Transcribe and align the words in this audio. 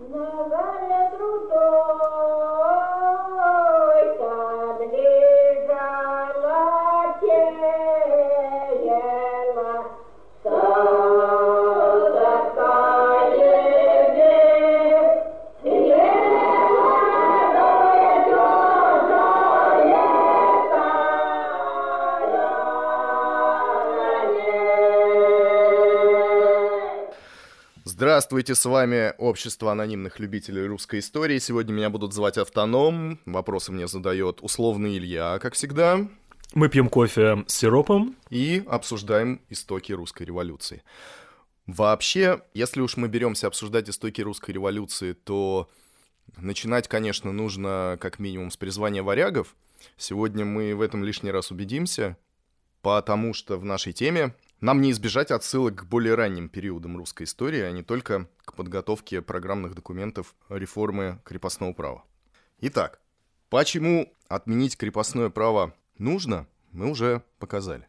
ما 0.00 0.97
Здравствуйте, 28.18 28.56
с 28.56 28.64
вами 28.64 29.14
Общество 29.18 29.70
анонимных 29.70 30.18
любителей 30.18 30.66
русской 30.66 30.98
истории. 30.98 31.38
Сегодня 31.38 31.72
меня 31.72 31.88
будут 31.88 32.12
звать 32.12 32.36
Автоном. 32.36 33.20
Вопросы 33.26 33.70
мне 33.70 33.86
задает 33.86 34.40
условный 34.42 34.98
Илья, 34.98 35.38
как 35.38 35.54
всегда. 35.54 36.00
Мы 36.52 36.68
пьем 36.68 36.88
кофе 36.88 37.44
с 37.46 37.54
сиропом. 37.54 38.16
И 38.28 38.64
обсуждаем 38.66 39.40
истоки 39.50 39.92
русской 39.92 40.24
революции. 40.24 40.82
Вообще, 41.68 42.40
если 42.54 42.80
уж 42.80 42.96
мы 42.96 43.06
беремся 43.06 43.46
обсуждать 43.46 43.88
истоки 43.88 44.20
русской 44.20 44.50
революции, 44.50 45.12
то 45.12 45.70
начинать, 46.38 46.88
конечно, 46.88 47.30
нужно 47.30 47.98
как 48.00 48.18
минимум 48.18 48.50
с 48.50 48.56
призвания 48.56 49.04
варягов. 49.04 49.54
Сегодня 49.96 50.44
мы 50.44 50.74
в 50.74 50.80
этом 50.80 51.04
лишний 51.04 51.30
раз 51.30 51.52
убедимся, 51.52 52.16
потому 52.82 53.32
что 53.32 53.58
в 53.58 53.64
нашей 53.64 53.92
теме 53.92 54.34
нам 54.60 54.80
не 54.80 54.90
избежать 54.90 55.30
отсылок 55.30 55.76
к 55.76 55.84
более 55.84 56.14
ранним 56.14 56.48
периодам 56.48 56.96
русской 56.96 57.24
истории, 57.24 57.60
а 57.60 57.70
не 57.70 57.82
только 57.82 58.28
к 58.44 58.54
подготовке 58.54 59.22
программных 59.22 59.74
документов 59.74 60.34
реформы 60.48 61.20
крепостного 61.24 61.72
права. 61.72 62.04
Итак, 62.60 63.00
почему 63.50 64.12
отменить 64.28 64.76
крепостное 64.76 65.30
право 65.30 65.74
нужно, 65.98 66.46
мы 66.72 66.90
уже 66.90 67.22
показали. 67.38 67.86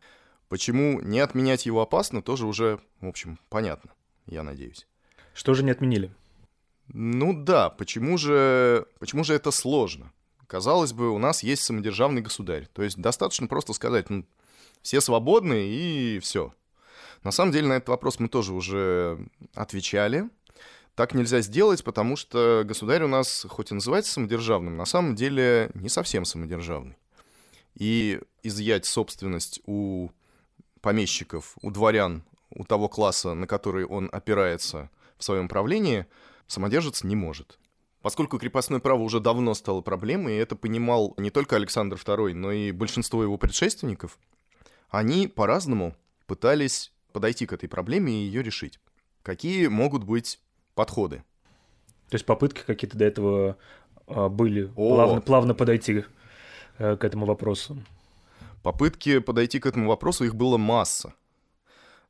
Почему 0.48 1.00
не 1.02 1.20
отменять 1.20 1.66
его 1.66 1.81
опасно, 1.81 2.22
тоже 2.22 2.45
уже, 2.45 2.80
в 3.02 3.08
общем, 3.08 3.39
понятно, 3.50 3.92
я 4.26 4.44
надеюсь. 4.44 4.88
Что 5.33 5.54
же 5.54 5.64
не 5.64 5.72
отменили? 5.72 6.14
Ну 6.88 7.33
да, 7.33 7.70
почему 7.70 8.17
же, 8.17 8.88
почему 9.00 9.23
же 9.23 9.33
это 9.33 9.52
сложно? 9.52 10.11
Казалось 10.48 10.94
бы, 10.94 11.11
у 11.11 11.20
нас 11.20 11.44
есть 11.44 11.61
самодержавный 11.61 12.23
государь. 12.23 12.67
То 12.73 12.81
есть 12.81 12.98
достаточно 12.98 13.45
просто 13.45 13.73
сказать, 13.73 14.09
ну, 14.09 14.26
все 14.82 15.02
свободны 15.02 15.68
и 15.68 16.20
все. 16.20 16.54
На 17.24 17.32
самом 17.32 17.52
деле 17.52 17.68
на 17.68 17.74
этот 17.74 17.90
вопрос 17.90 18.20
мы 18.20 18.30
тоже 18.30 18.54
уже 18.54 19.20
отвечали. 19.54 20.30
Так 20.96 21.14
нельзя 21.14 21.42
сделать, 21.42 21.84
потому 21.84 22.16
что 22.16 22.64
государь 22.66 23.04
у 23.04 23.08
нас, 23.08 23.46
хоть 23.50 23.72
и 23.72 23.74
называется 23.74 24.12
самодержавным, 24.12 24.76
на 24.76 24.86
самом 24.86 25.16
деле 25.16 25.72
не 25.74 25.90
совсем 25.90 26.26
самодержавный. 26.26 26.98
И 27.76 28.20
изъять 28.44 28.86
собственность 28.86 29.62
у 29.66 30.10
помещиков, 30.82 31.56
у 31.62 31.72
дворян, 31.72 32.24
у 32.50 32.66
того 32.66 32.90
класса, 32.90 33.34
на 33.34 33.48
который 33.48 33.86
он 33.86 34.10
опирается 34.12 34.90
в 35.18 35.24
своем 35.24 35.48
правлении, 35.48 36.06
самодержец 36.48 37.04
не 37.04 37.16
может. 37.16 37.60
Поскольку 38.02 38.40
крепостное 38.40 38.80
право 38.80 39.02
уже 39.02 39.20
давно 39.20 39.54
стало 39.54 39.82
проблемой, 39.82 40.36
и 40.36 40.40
это 40.40 40.56
понимал 40.56 41.14
не 41.18 41.32
только 41.32 41.58
Александр 41.58 41.98
II, 41.98 42.34
но 42.34 42.52
и 42.52 42.72
большинство 42.72 43.24
его 43.24 43.38
предшественников, 43.38 44.18
они 44.90 45.28
по-разному 45.28 45.95
пытались 46.26 46.92
подойти 47.12 47.45
к 47.45 47.54
этой 47.54 47.68
проблеме 47.68 48.14
и 48.14 48.26
ее 48.26 48.44
решить. 48.44 48.80
Какие 49.23 49.68
могут 49.68 50.04
быть 50.04 50.40
подходы? 50.76 51.23
То 52.09 52.16
есть 52.16 52.26
попытки 52.26 52.62
какие-то 52.66 52.98
до 52.98 53.06
этого 53.06 53.58
а, 54.08 54.30
были 54.30 54.66
плавно, 54.66 55.22
плавно 55.22 55.54
подойти 55.54 56.06
э, 56.78 56.95
к 56.95 57.04
этому 57.04 57.26
вопросу? 57.26 57.78
Попытки 58.64 59.20
подойти 59.20 59.60
к 59.60 59.66
этому 59.66 59.88
вопросу, 59.88 60.26
их 60.26 60.36
было 60.36 60.58
масса. 60.58 61.14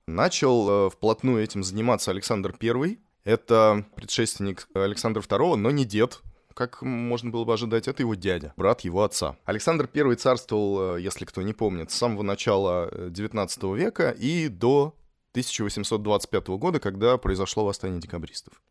Начал 0.08 0.88
э, 0.88 0.90
вплотную 0.90 1.44
этим 1.44 1.64
заниматься 1.64 2.12
Александр 2.12 2.56
I. 2.62 2.98
Это 3.26 3.86
предшественник 3.96 4.68
Александра 4.74 5.22
II, 5.22 5.56
но 5.56 5.72
не 5.72 5.86
дед 5.86 6.22
как 6.60 6.82
можно 6.82 7.30
было 7.30 7.46
бы 7.46 7.54
ожидать, 7.54 7.88
это 7.88 8.04
его 8.04 8.16
дядя, 8.16 8.54
брат 8.58 8.82
его 8.82 9.04
отца. 9.04 9.38
Александр 9.46 9.90
I 9.96 10.16
царствовал, 10.16 10.98
э, 10.98 11.02
если 11.02 11.24
кто 11.24 11.42
не 11.42 11.54
помнит, 11.54 11.90
с 11.90 11.96
самого 11.96 12.22
начала 12.22 12.90
XIX 12.92 13.48
э, 13.48 13.78
века 13.78 14.10
и 14.10 14.50
до 14.50 14.94
1825 15.32 16.48
года, 16.50 16.82
когда 16.82 17.18
произошло 17.18 17.64
восстание 17.64 18.02
декабристов. 18.02 18.62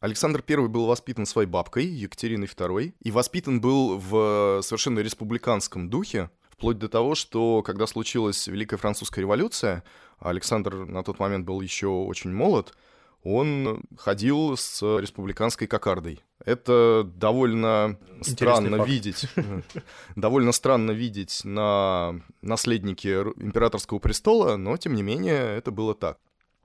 Александр 0.00 0.44
I 0.46 0.68
был 0.68 0.84
воспитан 0.84 1.24
своей 1.24 1.48
бабкой, 1.48 1.86
Екатериной 1.86 2.48
II, 2.48 2.92
и 3.00 3.10
воспитан 3.10 3.62
был 3.62 3.96
в 3.96 4.60
совершенно 4.62 4.98
республиканском 4.98 5.88
духе, 5.88 6.28
вплоть 6.50 6.78
до 6.78 6.90
того, 6.90 7.14
что 7.14 7.62
когда 7.62 7.86
случилась 7.86 8.46
Великая 8.46 8.76
Французская 8.76 9.22
революция, 9.22 9.84
Александр 10.18 10.74
на 10.84 11.02
тот 11.02 11.18
момент 11.18 11.46
был 11.46 11.62
еще 11.62 11.86
очень 11.86 12.30
молод, 12.30 12.74
он 13.22 13.82
ходил 13.96 14.56
с 14.56 14.82
республиканской 14.82 15.66
кокардой. 15.66 16.20
Это 16.44 17.02
довольно 17.16 17.98
Интересный 18.18 18.32
странно 18.32 18.76
факт. 18.78 18.88
видеть. 18.88 19.28
Довольно 20.16 20.52
странно 20.52 20.92
видеть 20.92 21.40
на 21.44 22.20
наследнике 22.42 23.22
императорского 23.36 23.98
престола, 23.98 24.56
но 24.56 24.76
тем 24.76 24.94
не 24.94 25.02
менее 25.02 25.56
это 25.56 25.70
было 25.70 25.94
так. 25.94 26.18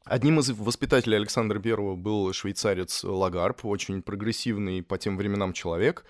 Одним 0.06 0.40
из 0.40 0.52
воспитателей 0.52 1.18
Александра 1.18 1.62
I 1.64 1.96
был 1.96 2.34
швейцарец 2.34 3.04
Лагарб, 3.04 3.66
очень 3.66 4.02
прогрессивный 4.02 4.84
по 4.84 4.98
тем 4.98 5.18
временам 5.18 5.54
человек. 5.54 6.06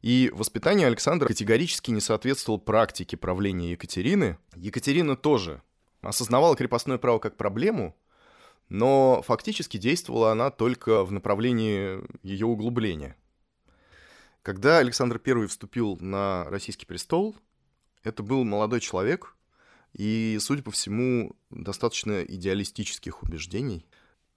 И 0.00 0.30
воспитание 0.34 0.86
Александра 0.86 1.28
категорически 1.28 1.90
не 1.90 2.00
соответствовало 2.00 2.58
практике 2.58 3.16
правления 3.16 3.72
Екатерины. 3.72 4.38
Екатерина 4.56 5.16
тоже 5.16 5.62
осознавала 6.02 6.56
крепостное 6.56 6.98
право 6.98 7.18
как 7.18 7.36
проблему, 7.36 7.96
но 8.68 9.22
фактически 9.22 9.76
действовала 9.76 10.32
она 10.32 10.50
только 10.50 11.04
в 11.04 11.12
направлении 11.12 12.00
ее 12.22 12.46
углубления. 12.46 13.16
Когда 14.42 14.78
Александр 14.78 15.20
I 15.24 15.46
вступил 15.46 15.96
на 16.00 16.44
российский 16.48 16.86
престол, 16.86 17.36
это 18.02 18.22
был 18.22 18.44
молодой 18.44 18.80
человек 18.80 19.36
и, 19.92 20.38
судя 20.40 20.62
по 20.62 20.70
всему, 20.70 21.36
достаточно 21.50 22.22
идеалистических 22.22 23.22
убеждений. 23.22 23.86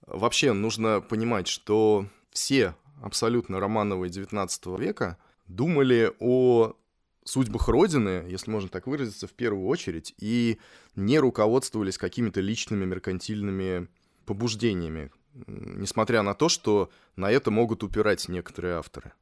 Вообще 0.06 0.52
нужно 0.52 1.00
понимать, 1.00 1.48
что 1.48 2.06
все 2.30 2.76
абсолютно 3.02 3.58
Романовые 3.58 4.10
XIX 4.10 4.80
века 4.80 5.18
думали 5.46 6.12
о 6.20 6.76
судьбах 7.24 7.68
Родины, 7.68 8.24
если 8.28 8.50
можно 8.50 8.68
так 8.68 8.86
выразиться, 8.86 9.26
в 9.26 9.32
первую 9.32 9.66
очередь, 9.66 10.14
и 10.18 10.58
не 10.94 11.18
руководствовались 11.18 11.98
какими-то 11.98 12.40
личными 12.40 12.84
меркантильными 12.84 13.88
побуждениями, 14.26 15.10
несмотря 15.46 16.22
на 16.22 16.34
то, 16.34 16.48
что 16.48 16.90
на 17.16 17.30
это 17.30 17.50
могут 17.50 17.82
упирать 17.82 18.28
некоторые 18.28 18.74
авторы. 18.74 19.12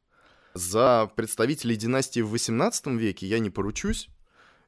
За 0.54 1.10
представителей 1.16 1.76
династии 1.76 2.20
в 2.20 2.32
XVIII 2.34 2.96
веке 2.96 3.26
я 3.26 3.38
не 3.38 3.50
поручусь. 3.50 4.08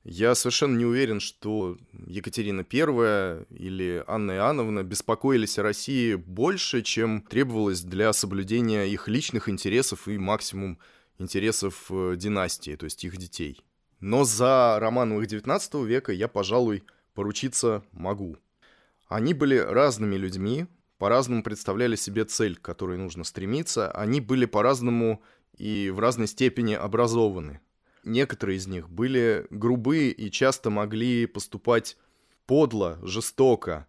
Я 0.09 0.37
совершенно 0.37 0.77
не 0.77 0.85
уверен, 0.85 1.19
что 1.19 1.79
Екатерина 2.07 2.65
I 2.73 3.45
или 3.51 4.05
Анна 4.07 4.33
Иоанновна 4.33 4.85
беспокоились 4.85 5.59
о 5.59 5.65
России 5.65 6.15
больше, 6.15 6.83
чем 6.83 7.23
требовалось 7.23 7.81
для 7.81 8.13
соблюдения 8.13 8.85
их 8.85 9.09
личных 9.09 9.49
интересов 9.49 10.07
и 10.07 10.17
максимум 10.17 10.79
интересов 11.19 11.87
э, 11.91 12.15
династии, 12.17 12.77
то 12.77 12.85
есть 12.85 13.05
их 13.05 13.17
детей. 13.17 13.65
Но 14.01 14.25
за 14.25 14.79
Романовых 14.81 15.27
XIX 15.27 15.85
века 15.85 16.13
я, 16.13 16.29
пожалуй, 16.29 16.85
поручиться 17.15 17.83
могу. 17.93 18.37
Они 19.09 19.35
были 19.35 19.57
разными 19.57 20.17
людьми, 20.17 20.67
по-разному 20.99 21.43
представляли 21.43 21.97
себе 21.97 22.25
цель, 22.25 22.57
к 22.57 22.63
которой 22.63 22.97
нужно 22.97 23.25
стремиться. 23.25 23.91
Они 23.91 24.21
были 24.21 24.47
по-разному 24.47 25.23
и 25.57 25.91
в 25.91 26.01
разной 26.01 26.27
степени 26.27 26.75
образованы. 26.75 27.61
Некоторые 28.05 28.57
из 28.57 28.67
них 28.67 28.89
были 28.89 29.47
грубые 29.51 30.13
и 30.13 30.31
часто 30.31 30.71
могли 30.71 31.27
поступать 31.27 31.97
подло, 32.47 32.99
жестоко, 33.03 33.87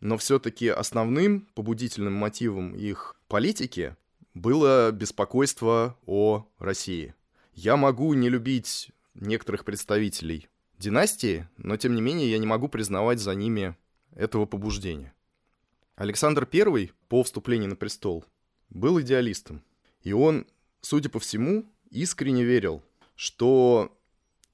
но 0.00 0.16
все-таки 0.16 0.68
основным 0.68 1.46
побудительным 1.54 2.14
мотивом 2.14 2.74
их 2.74 3.16
политики 3.28 3.96
было 4.32 4.90
беспокойство 4.92 5.98
о 6.06 6.46
России. 6.58 7.14
Я 7.52 7.76
могу 7.76 8.14
не 8.14 8.30
любить 8.30 8.90
некоторых 9.14 9.64
представителей 9.64 10.48
династии, 10.78 11.46
но 11.58 11.76
тем 11.76 11.94
не 11.94 12.00
менее 12.00 12.30
я 12.30 12.38
не 12.38 12.46
могу 12.46 12.68
признавать 12.68 13.20
за 13.20 13.34
ними 13.34 13.76
этого 14.14 14.46
побуждения. 14.46 15.14
Александр 15.96 16.48
I 16.52 16.90
по 17.08 17.22
вступлению 17.22 17.70
на 17.70 17.76
престол 17.76 18.24
был 18.70 19.00
идеалистом. 19.00 19.62
И 20.02 20.12
он, 20.12 20.46
судя 20.80 21.10
по 21.10 21.18
всему, 21.18 21.66
искренне 21.90 22.44
верил, 22.44 22.82
что 23.16 23.96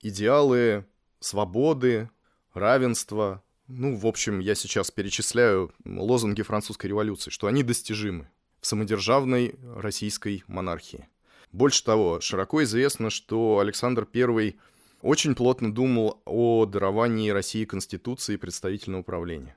идеалы 0.01 0.85
свободы, 1.21 2.11
равенства, 2.53 3.43
ну, 3.69 3.97
в 3.97 4.07
общем, 4.07 4.39
я 4.39 4.55
сейчас 4.55 4.91
перечисляю 4.91 5.73
лозунги 5.85 6.43
французской 6.43 6.87
революции, 6.87 7.31
что 7.31 7.47
они 7.47 7.63
достижимы. 7.63 8.29
В 8.61 8.67
самодержавной 8.67 9.55
российской 9.77 10.43
монархии. 10.49 11.09
Больше 11.53 11.85
того, 11.85 12.21
широко 12.21 12.63
известно, 12.65 13.11
что 13.11 13.59
Александр 13.61 14.09
I 14.13 14.57
очень 15.07 15.35
плотно 15.35 15.73
думал 15.73 16.21
о 16.25 16.67
даровании 16.67 17.31
России 17.31 17.65
Конституции 17.65 18.35
и 18.35 18.39
представительного 18.39 19.03
управления. 19.03 19.57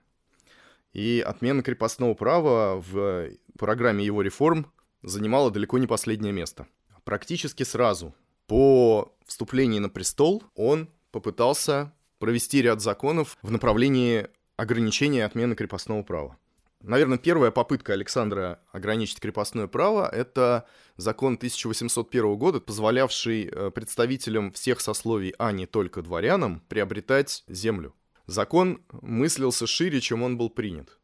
И 0.93 1.23
отмена 1.25 1.63
крепостного 1.63 2.13
права 2.13 2.79
в 2.79 3.29
программе 3.57 4.05
его 4.05 4.21
реформ 4.21 4.71
занимала 5.01 5.51
далеко 5.51 5.77
не 5.77 5.87
последнее 5.87 6.31
место. 6.33 6.67
Практически 7.03 7.63
сразу 7.63 8.13
по 8.47 9.13
вступлении 9.25 9.79
на 9.79 9.89
престол 9.89 10.43
он 10.55 10.89
попытался 11.11 11.93
провести 12.19 12.61
ряд 12.61 12.81
законов 12.81 13.37
в 13.41 13.51
направлении 13.51 14.27
ограничения 14.55 15.25
отмены 15.25 15.55
крепостного 15.55 16.03
права. 16.03 16.37
Наверное, 16.81 17.17
первая 17.17 17.51
попытка 17.51 17.93
Александра 17.93 18.61
ограничить 18.71 19.19
крепостное 19.19 19.67
право— 19.67 20.07
это 20.11 20.65
закон 20.95 21.33
1801 21.33 22.37
года, 22.37 22.61
позволявший 22.61 23.49
э, 23.51 23.71
представителям 23.71 24.53
всех 24.53 24.79
сословий, 24.79 25.33
а 25.37 25.51
не 25.51 25.65
только 25.65 26.01
дворянам, 26.01 26.61
приобретать 26.69 27.43
землю. 27.47 27.93
Закон 28.27 28.81
мыслился 28.91 29.67
шире, 29.67 29.99
чем 29.99 30.23
он 30.23 30.37
был 30.37 30.49
принят. 30.49 30.99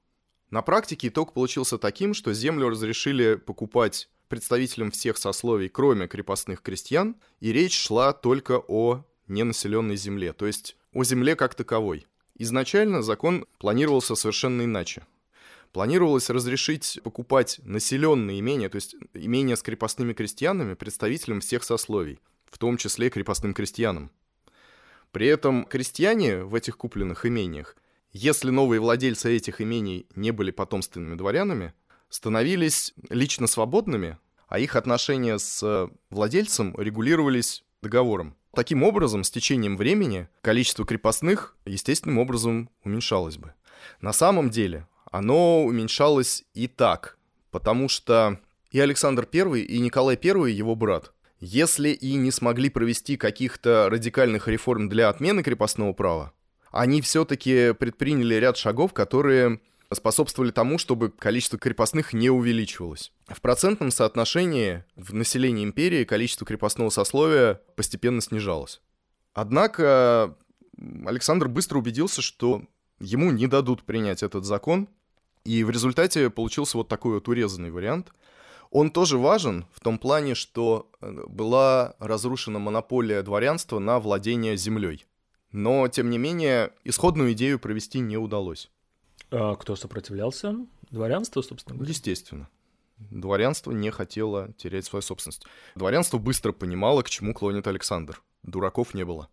На 0.49 0.61
практике 0.61 1.09
итог 1.09 1.33
получился 1.33 1.77
таким, 1.77 2.13
что 2.13 2.33
землю 2.33 2.69
разрешили 2.69 3.35
покупать 3.35 4.09
представителям 4.29 4.91
всех 4.91 5.17
сословий, 5.17 5.67
кроме 5.67 6.07
крепостных 6.07 6.61
крестьян, 6.61 7.15
и 7.41 7.51
речь 7.51 7.77
шла 7.77 8.13
только 8.13 8.59
о 8.67 9.03
ненаселенной 9.27 9.97
земле, 9.97 10.31
то 10.31 10.45
есть 10.45 10.77
о 10.93 11.03
земле 11.03 11.35
как 11.35 11.55
таковой. 11.55 12.07
Изначально 12.35 13.01
закон 13.01 13.45
планировался 13.59 14.15
совершенно 14.15 14.63
иначе. 14.63 15.05
Планировалось 15.71 16.29
разрешить 16.29 16.99
покупать 17.03 17.59
населенные 17.63 18.39
имения, 18.39 18.69
то 18.69 18.75
есть 18.75 18.95
имения 19.13 19.55
с 19.55 19.61
крепостными 19.61 20.13
крестьянами, 20.13 20.73
представителям 20.73 21.41
всех 21.41 21.63
сословий, 21.63 22.19
в 22.45 22.57
том 22.57 22.77
числе 22.77 23.09
крепостным 23.09 23.53
крестьянам. 23.53 24.11
При 25.11 25.27
этом 25.27 25.65
крестьяне 25.65 26.43
в 26.43 26.55
этих 26.55 26.77
купленных 26.77 27.25
имениях, 27.25 27.75
если 28.11 28.49
новые 28.49 28.79
владельцы 28.79 29.35
этих 29.35 29.61
имений 29.61 30.07
не 30.15 30.31
были 30.31 30.51
потомственными 30.51 31.15
дворянами, 31.15 31.73
становились 32.09 32.93
лично 33.09 33.47
свободными, 33.47 34.17
а 34.47 34.59
их 34.59 34.75
отношения 34.75 35.37
с 35.37 35.89
владельцем 36.09 36.75
регулировались 36.77 37.63
договором. 37.81 38.35
Таким 38.53 38.83
образом, 38.83 39.25
с 39.25 39.31
течением 39.31 39.75
времени 39.75 40.29
количество 40.41 40.85
крепостных 40.85 41.57
естественным 41.65 42.19
образом 42.19 42.69
уменьшалось 42.83 43.37
бы. 43.37 43.53
На 43.99 44.13
самом 44.13 44.49
деле 44.49 44.87
оно 45.17 45.63
уменьшалось 45.63 46.43
и 46.53 46.67
так, 46.67 47.17
потому 47.49 47.87
что 47.87 48.37
и 48.69 48.81
Александр 48.81 49.25
I, 49.31 49.61
и 49.61 49.79
Николай 49.79 50.19
I, 50.21 50.51
его 50.51 50.75
брат, 50.75 51.13
если 51.39 51.89
и 51.89 52.15
не 52.15 52.31
смогли 52.31 52.69
провести 52.69 53.15
каких-то 53.15 53.87
радикальных 53.89 54.49
реформ 54.49 54.89
для 54.89 55.07
отмены 55.07 55.41
крепостного 55.41 55.93
права, 55.93 56.33
они 56.69 56.99
все-таки 56.99 57.73
предприняли 57.73 58.35
ряд 58.35 58.57
шагов, 58.57 58.91
которые 58.91 59.61
способствовали 59.93 60.51
тому, 60.51 60.77
чтобы 60.77 61.11
количество 61.11 61.57
крепостных 61.57 62.11
не 62.11 62.29
увеличивалось. 62.29 63.13
В 63.29 63.39
процентном 63.39 63.91
соотношении 63.91 64.83
в 64.97 65.13
населении 65.13 65.63
империи 65.63 66.03
количество 66.03 66.45
крепостного 66.45 66.89
сословия 66.89 67.61
постепенно 67.77 68.19
снижалось. 68.19 68.81
Однако 69.33 70.35
Александр 71.05 71.47
быстро 71.47 71.77
убедился, 71.77 72.21
что 72.21 72.63
ему 72.99 73.31
не 73.31 73.47
дадут 73.47 73.83
принять 73.83 74.23
этот 74.23 74.43
закон, 74.43 74.89
и 75.45 75.63
в 75.63 75.69
результате 75.69 76.29
получился 76.29 76.77
вот 76.77 76.89
такой 76.89 77.13
вот 77.13 77.27
урезанный 77.27 77.71
вариант. 77.71 78.11
Он 78.71 78.89
тоже 78.89 79.17
важен 79.17 79.65
в 79.71 79.79
том 79.79 79.99
плане, 79.99 80.35
что 80.35 80.89
э, 80.99 81.23
была 81.27 81.95
разрушена 81.99 82.59
монополия 82.59 83.21
дворянства 83.21 83.79
на 83.79 83.99
владение 83.99 84.57
землей. 84.57 85.05
Но, 85.51 85.87
тем 85.87 86.09
не 86.09 86.17
менее, 86.17 86.73
исходную 86.83 87.31
идею 87.33 87.59
провести 87.59 87.99
не 87.99 88.17
удалось. 88.17 88.69
А 89.31 89.55
кто 89.55 89.75
сопротивлялся? 89.75 90.55
Дворянство, 90.91 91.41
собственно 91.41 91.77
говоря? 91.77 91.91
Естественно. 91.91 92.49
Дворянство 92.97 93.71
не 93.71 93.91
хотело 93.91 94.51
терять 94.53 94.85
свою 94.85 95.01
собственность. 95.01 95.45
Дворянство 95.75 96.17
быстро 96.17 96.51
понимало, 96.51 97.03
к 97.03 97.09
чему 97.09 97.33
клонит 97.33 97.67
Александр. 97.67 98.21
Дураков 98.43 98.93
не 98.93 99.05
было. 99.05 99.29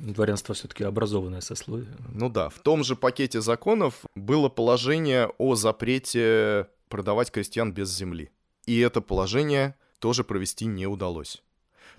Дворянство 0.00 0.54
все-таки 0.54 0.82
образованное 0.82 1.42
сословие. 1.42 1.94
Ну 2.08 2.30
да, 2.30 2.48
в 2.48 2.58
том 2.58 2.82
же 2.84 2.96
пакете 2.96 3.42
законов 3.42 4.02
было 4.14 4.48
положение 4.48 5.30
о 5.36 5.56
запрете 5.56 6.68
продавать 6.88 7.30
крестьян 7.30 7.72
без 7.72 7.94
земли. 7.94 8.30
И 8.64 8.78
это 8.80 9.02
положение 9.02 9.76
тоже 9.98 10.24
провести 10.24 10.64
не 10.64 10.86
удалось. 10.86 11.42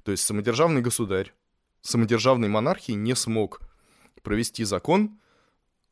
То 0.03 0.12
есть 0.12 0.25
самодержавный 0.25 0.81
государь, 0.81 1.31
самодержавной 1.81 2.48
монархии 2.48 2.94
не 2.94 3.15
смог 3.15 3.62
провести 4.24 4.63
закон, 4.63 5.19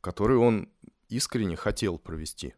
который 0.00 0.36
он 0.36 0.68
искренне 1.08 1.54
хотел 1.56 1.98
провести. 1.98 2.54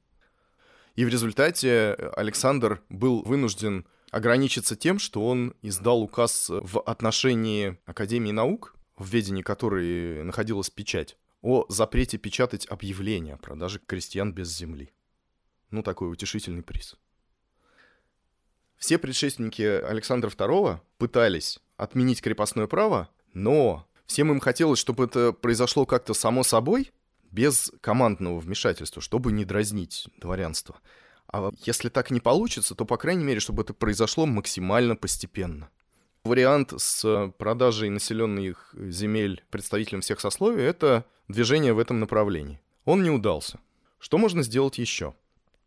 И 0.95 1.05
в 1.05 1.09
результате 1.09 1.95
Александр 2.17 2.83
был 2.89 3.23
вынужден 3.23 3.87
ограничиться 4.11 4.77
тем, 4.77 4.99
что 4.99 5.27
он 5.27 5.55
издал 5.63 6.03
указ 6.03 6.49
в 6.49 6.81
отношении 6.81 7.79
Академии 7.87 8.31
наук, 8.31 8.75
в 9.03 9.09
ведении 9.09 9.43
которой 9.43 10.23
находилась 10.23 10.71
печать, 10.71 11.17
о 11.43 11.67
запрете 11.69 12.19
печатать 12.19 12.67
объявления 12.71 13.35
о 13.35 13.39
продаже 13.39 13.81
крестьян 13.85 14.33
без 14.33 14.57
земли. 14.57 14.93
Ну, 15.71 15.83
такой 15.83 16.11
утешительный 16.11 16.63
приз. 16.63 16.97
Все 18.77 18.99
предшественники 18.99 19.63
Александра 19.63 20.31
II 20.31 20.81
пытались 20.99 21.59
отменить 21.77 22.23
крепостное 22.23 22.67
право, 22.67 23.09
но 23.33 23.87
всем 24.07 24.31
им 24.31 24.41
хотелось, 24.41 24.79
чтобы 24.79 25.05
это 25.05 25.33
произошло 25.33 25.85
как-то 25.85 26.15
само 26.15 26.45
собой, 26.45 26.93
без 27.31 27.73
командного 27.81 28.39
вмешательства, 28.39 29.03
чтобы 29.03 29.33
не 29.33 29.45
дразнить 29.45 30.07
дворянство. 30.19 30.79
А 31.27 31.51
если 31.65 31.89
так 31.89 32.11
не 32.11 32.21
получится, 32.21 32.75
то, 32.75 32.85
по 32.85 32.99
крайней 32.99 33.25
мере, 33.25 33.41
чтобы 33.41 33.63
это 33.63 33.73
произошло 33.73 34.27
максимально 34.27 34.97
постепенно. 34.97 35.71
Вариант 36.25 36.73
с 36.77 37.33
продажей 37.37 37.89
населенных 37.89 38.73
земель 38.75 39.43
представителям 39.51 40.03
всех 40.03 40.21
сословий— 40.21 40.63
это 40.65 41.05
движение 41.27 41.73
в 41.73 41.81
этом 41.81 41.99
направлении. 41.99 42.61
Он 42.85 43.03
не 43.03 43.11
удался. 43.11 43.59
Что 43.99 44.19
можно 44.19 44.45
сделать 44.45 44.79
еще? 44.79 45.15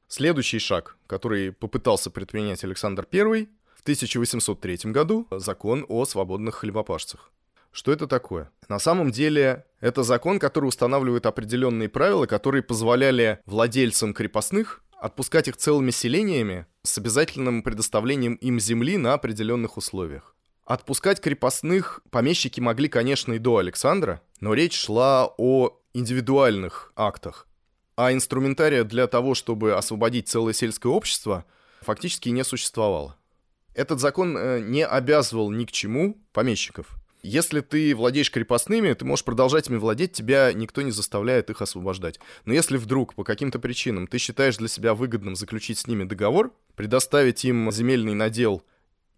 Следующий 0.08 0.60
шаг, 0.60 0.96
который 1.08 1.52
попытался 1.52 2.10
предпринять 2.10 2.64
Александр 2.64 3.06
I, 3.12 3.50
в 3.76 3.82
1803 3.82 4.92
году 4.92 5.28
закон 5.30 5.86
о 5.90 6.06
свободных 6.06 6.56
хлебопашцах. 6.56 7.32
Что 7.74 7.92
это 7.92 8.08
такое? 8.08 8.50
На 8.70 8.80
самом 8.80 9.12
деле, 9.12 9.66
это 9.82 10.04
закон, 10.04 10.40
который 10.40 10.68
устанавливает 10.68 11.26
определенные 11.26 11.90
правила, 11.90 12.28
которые 12.28 12.64
позволяли 12.64 13.40
владельцам 13.46 14.14
крепостных 14.14 14.82
отпускать 14.98 15.50
их 15.50 15.58
целыми 15.58 15.92
селениями 15.92 16.66
с 16.84 16.98
обязательным 16.98 17.62
предоставлением 17.62 18.36
им 18.36 18.60
земли 18.60 18.96
на 18.98 19.14
определенных 19.14 19.76
условиях. 19.76 20.35
Отпускать 20.66 21.22
крепостных 21.22 22.02
помещики 22.10 22.60
могли, 22.60 22.90
конечно, 22.90 23.34
и 23.34 23.38
до 23.40 23.58
Александра, 23.58 24.22
но 24.40 24.56
речь 24.56 24.76
шла 24.76 25.32
о 25.38 25.80
индивидуальных 25.94 26.92
актах. 26.96 27.48
А 27.96 28.12
инструментария 28.12 28.84
для 28.84 29.06
того, 29.06 29.36
чтобы 29.36 29.76
освободить 29.76 30.28
целое 30.28 30.54
сельское 30.54 30.90
общество, 30.90 31.46
фактически 31.82 32.30
не 32.30 32.44
существовало. 32.44 33.16
Этот 33.76 34.00
закон 34.00 34.36
э, 34.38 34.60
не 34.60 34.84
обязывал 34.84 35.52
ни 35.52 35.66
к 35.66 35.72
чему 35.72 36.18
помещиков. 36.34 36.88
Если 37.22 37.62
ты 37.62 37.96
владеешь 37.96 38.32
крепостными, 38.32 38.94
ты 38.94 39.06
можешь 39.06 39.26
продолжать 39.26 39.68
ими 39.68 39.78
владеть, 39.78 40.14
тебя 40.14 40.52
никто 40.54 40.82
не 40.82 40.92
заставляет 40.92 41.50
их 41.50 41.62
освобождать. 41.62 42.20
Но 42.46 42.54
если 42.54 42.78
вдруг 42.78 43.14
по 43.14 43.24
каким-то 43.24 43.60
причинам 43.60 44.08
ты 44.08 44.18
считаешь 44.18 44.58
для 44.58 44.68
себя 44.68 44.94
выгодным 44.94 45.36
заключить 45.36 45.78
с 45.78 45.88
ними 45.88 46.06
договор, 46.06 46.54
предоставить 46.76 47.44
им 47.46 47.72
земельный 47.72 48.14
надел 48.14 48.64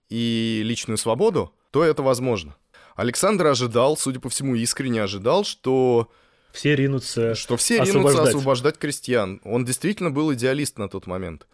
и 0.10 0.62
личную 0.64 0.98
свободу, 0.98 1.54
то 1.72 1.84
это 1.84 2.04
возможно. 2.04 2.56
Александр 2.96 3.48
ожидал, 3.48 3.96
судя 3.98 4.20
по 4.20 4.30
всему, 4.30 4.56
искренне 4.56 5.04
ожидал, 5.04 5.44
что 5.44 6.10
все 6.52 6.76
ринутся 6.76 7.36
что 7.36 7.58
все 7.58 7.84
ринутся 7.84 8.24
освобождать 8.24 8.78
крестьян. 8.78 9.40
Он 9.44 9.66
действительно 9.66 10.10
был 10.10 10.34
идеалист 10.34 10.80
на 10.80 10.90
тот 10.90 11.06
момент. 11.06 11.48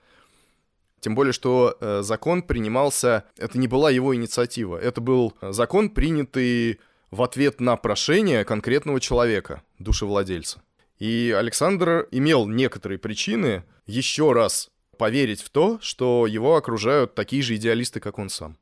Тем 1.01 1.15
более, 1.15 1.33
что 1.33 1.75
э, 1.81 2.01
закон 2.01 2.43
принимался, 2.43 3.25
это 3.37 3.57
не 3.57 3.67
была 3.67 3.91
его 3.91 4.15
инициатива, 4.15 4.77
это 4.77 5.01
был 5.01 5.33
закон, 5.41 5.89
принятый 5.89 6.79
в 7.11 7.21
ответ 7.21 7.59
на 7.59 7.75
прошение 7.75 8.45
конкретного 8.45 9.01
человека, 9.01 9.63
душевладельца. 9.79 10.61
И 10.99 11.35
Александр 11.37 12.07
имел 12.11 12.47
некоторые 12.47 12.99
причины 12.99 13.65
еще 13.85 14.31
раз 14.31 14.69
поверить 14.97 15.41
в 15.41 15.49
то, 15.49 15.79
что 15.81 16.27
его 16.27 16.55
окружают 16.55 17.15
такие 17.15 17.41
же 17.41 17.55
идеалисты, 17.55 17.99
как 17.99 18.19
он 18.19 18.29
сам. 18.29 18.57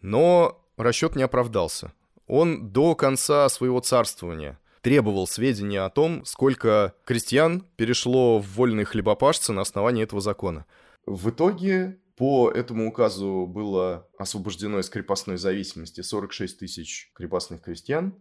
Но 0.00 0.64
расчет 0.76 1.16
не 1.16 1.22
оправдался. 1.22 1.92
Он 2.26 2.70
до 2.70 2.94
конца 2.94 3.48
своего 3.48 3.80
царствования 3.80 4.58
требовал 4.82 5.26
сведения 5.26 5.82
о 5.82 5.90
том, 5.90 6.24
сколько 6.24 6.94
крестьян 7.04 7.64
перешло 7.76 8.38
в 8.38 8.46
вольные 8.54 8.84
хлебопашцы 8.84 9.52
на 9.52 9.62
основании 9.62 10.04
этого 10.04 10.20
закона. 10.20 10.66
В 11.06 11.30
итоге 11.30 11.98
по 12.16 12.50
этому 12.50 12.88
указу 12.88 13.46
было 13.46 14.08
освобождено 14.18 14.80
из 14.80 14.90
крепостной 14.90 15.36
зависимости 15.36 16.00
46 16.00 16.58
тысяч 16.58 17.10
крепостных 17.14 17.62
крестьян, 17.62 18.14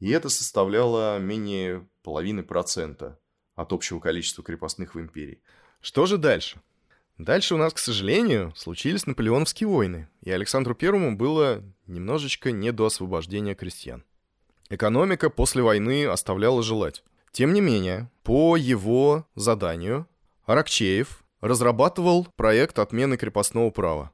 и 0.00 0.10
это 0.10 0.28
составляло 0.28 1.18
менее 1.18 1.88
половины 2.02 2.42
процента 2.42 3.18
от 3.54 3.72
общего 3.72 4.00
количества 4.00 4.42
крепостных 4.42 4.94
в 4.94 5.00
империи. 5.00 5.42
Что 5.80 6.06
же 6.06 6.18
дальше? 6.18 6.60
Дальше 7.18 7.54
у 7.54 7.58
нас, 7.58 7.72
к 7.72 7.78
сожалению, 7.78 8.52
случились 8.56 9.06
наполеоновские 9.06 9.68
войны, 9.68 10.08
и 10.22 10.30
Александру 10.30 10.74
Первому 10.74 11.16
было 11.16 11.62
немножечко 11.86 12.50
не 12.50 12.72
до 12.72 12.86
освобождения 12.86 13.54
крестьян. 13.54 14.04
Экономика 14.68 15.30
после 15.30 15.62
войны 15.62 16.06
оставляла 16.06 16.62
желать. 16.62 17.04
Тем 17.30 17.52
не 17.52 17.60
менее, 17.60 18.10
по 18.22 18.56
его 18.56 19.26
заданию 19.34 20.08
Аракчеев 20.46 21.24
разрабатывал 21.40 22.26
проект 22.36 22.78
отмены 22.78 23.16
крепостного 23.16 23.70
права. 23.70 24.10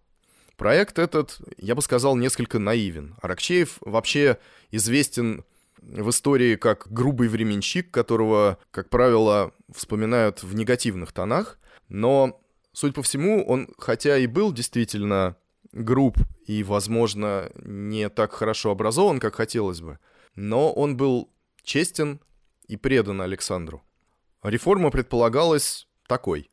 Проект 0.57 0.99
этот, 0.99 1.39
я 1.57 1.75
бы 1.75 1.81
сказал, 1.81 2.17
несколько 2.17 2.59
наивен. 2.59 3.15
Аракчеев 3.23 3.79
вообще 3.81 4.39
известен 4.71 5.45
в 5.81 6.11
истории 6.11 6.57
как 6.57 6.87
грубый 6.91 7.29
временщик, 7.29 7.91
которого, 7.91 8.59
как 8.71 8.91
правило, 8.91 9.53
вспоминают 9.75 10.43
в 10.43 10.55
негативных 10.55 11.13
тонах, 11.13 11.59
но, 11.89 12.39
судя 12.73 12.93
по 12.93 13.03
всему, 13.03 13.45
он, 13.47 13.69
хотя 13.79 14.19
и 14.19 14.27
был 14.27 14.53
действительно 14.53 15.37
груб 15.73 16.17
и, 16.47 16.63
возможно, 16.63 17.51
не 17.57 18.09
так 18.09 18.33
хорошо 18.33 18.71
образован, 18.71 19.21
как 19.21 19.37
хотелось 19.37 19.81
бы, 19.81 19.99
но 20.35 20.73
он 20.73 20.97
был 20.97 21.31
честен 21.63 22.21
и 22.67 22.77
предан 22.77 23.21
Александру. 23.21 23.83
Реформа 24.43 24.91
предполагалась 24.91 25.87
такой. 26.07 26.51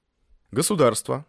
Государство 0.51 1.25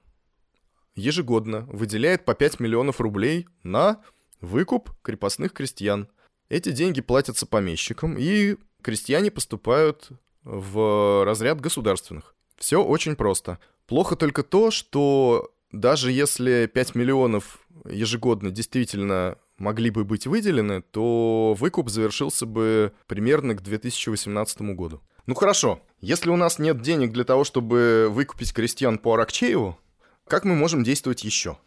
ежегодно 0.95 1.63
выделяет 1.71 2.25
по 2.25 2.35
5 2.35 2.61
миллионов 2.61 3.01
рублей 3.01 3.47
на 3.63 4.03
выкуп 4.41 4.91
крепостных 5.03 5.53
крестьян. 5.53 6.09
Эти 6.49 6.73
деньги 6.73 7.01
платятся 7.01 7.47
помещикам, 7.47 8.17
и 8.19 8.57
крестьяне 8.83 9.31
поступают 9.31 10.11
в 10.43 11.25
разряд 11.25 11.61
государственных. 11.61 12.35
Все 12.59 12.83
очень 12.83 13.17
просто. 13.17 13.59
Плохо 13.87 14.17
только 14.17 14.43
то, 14.43 14.71
что 14.71 15.51
даже 15.73 16.13
если 16.13 16.67
5 16.67 16.95
миллионов 16.95 17.61
ежегодно 17.89 18.51
действительно 18.51 19.39
могли 19.59 19.91
бы 19.91 20.05
быть 20.05 20.27
выделены, 20.27 20.83
то 20.83 21.55
выкуп 21.59 21.89
завершился 21.89 22.47
бы 22.47 22.93
примерно 23.07 23.55
к 23.55 23.63
2018 23.63 24.61
году. 24.75 25.01
Ну 25.27 25.35
хорошо, 25.35 25.81
если 26.01 26.31
у 26.31 26.37
нас 26.37 26.59
нет 26.59 26.81
денег 26.81 27.13
для 27.13 27.25
того, 27.25 27.45
чтобы 27.45 28.09
выкупить 28.11 28.53
крестьян 28.53 28.99
по 28.99 29.15
Аракчееву, 29.15 29.79
как 30.27 30.45
мы 30.45 30.55
можем 30.55 30.85
действовать 30.85 31.25
еще? 31.25 31.59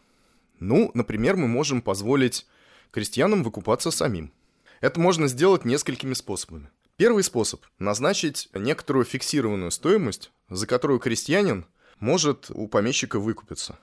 Ну, 0.60 0.92
например, 0.94 1.36
мы 1.36 1.48
можем 1.48 1.82
позволить 1.82 2.46
крестьянам 2.92 3.44
выкупаться 3.44 3.92
самим. 3.92 4.32
Это 4.80 5.00
можно 5.00 5.28
сделать 5.28 5.66
несколькими 5.66 6.14
способами. 6.14 6.70
Первый 7.01 7.24
способ– 7.24 7.65
назначить 7.79 8.48
некоторую 8.53 9.05
фиксированную 9.05 9.72
стоимость, 9.72 10.29
за 10.51 10.67
которую 10.67 11.00
крестьянин 11.00 11.65
может 12.00 12.51
у 12.51 12.67
помещика 12.67 13.20
выкупиться. 13.20 13.79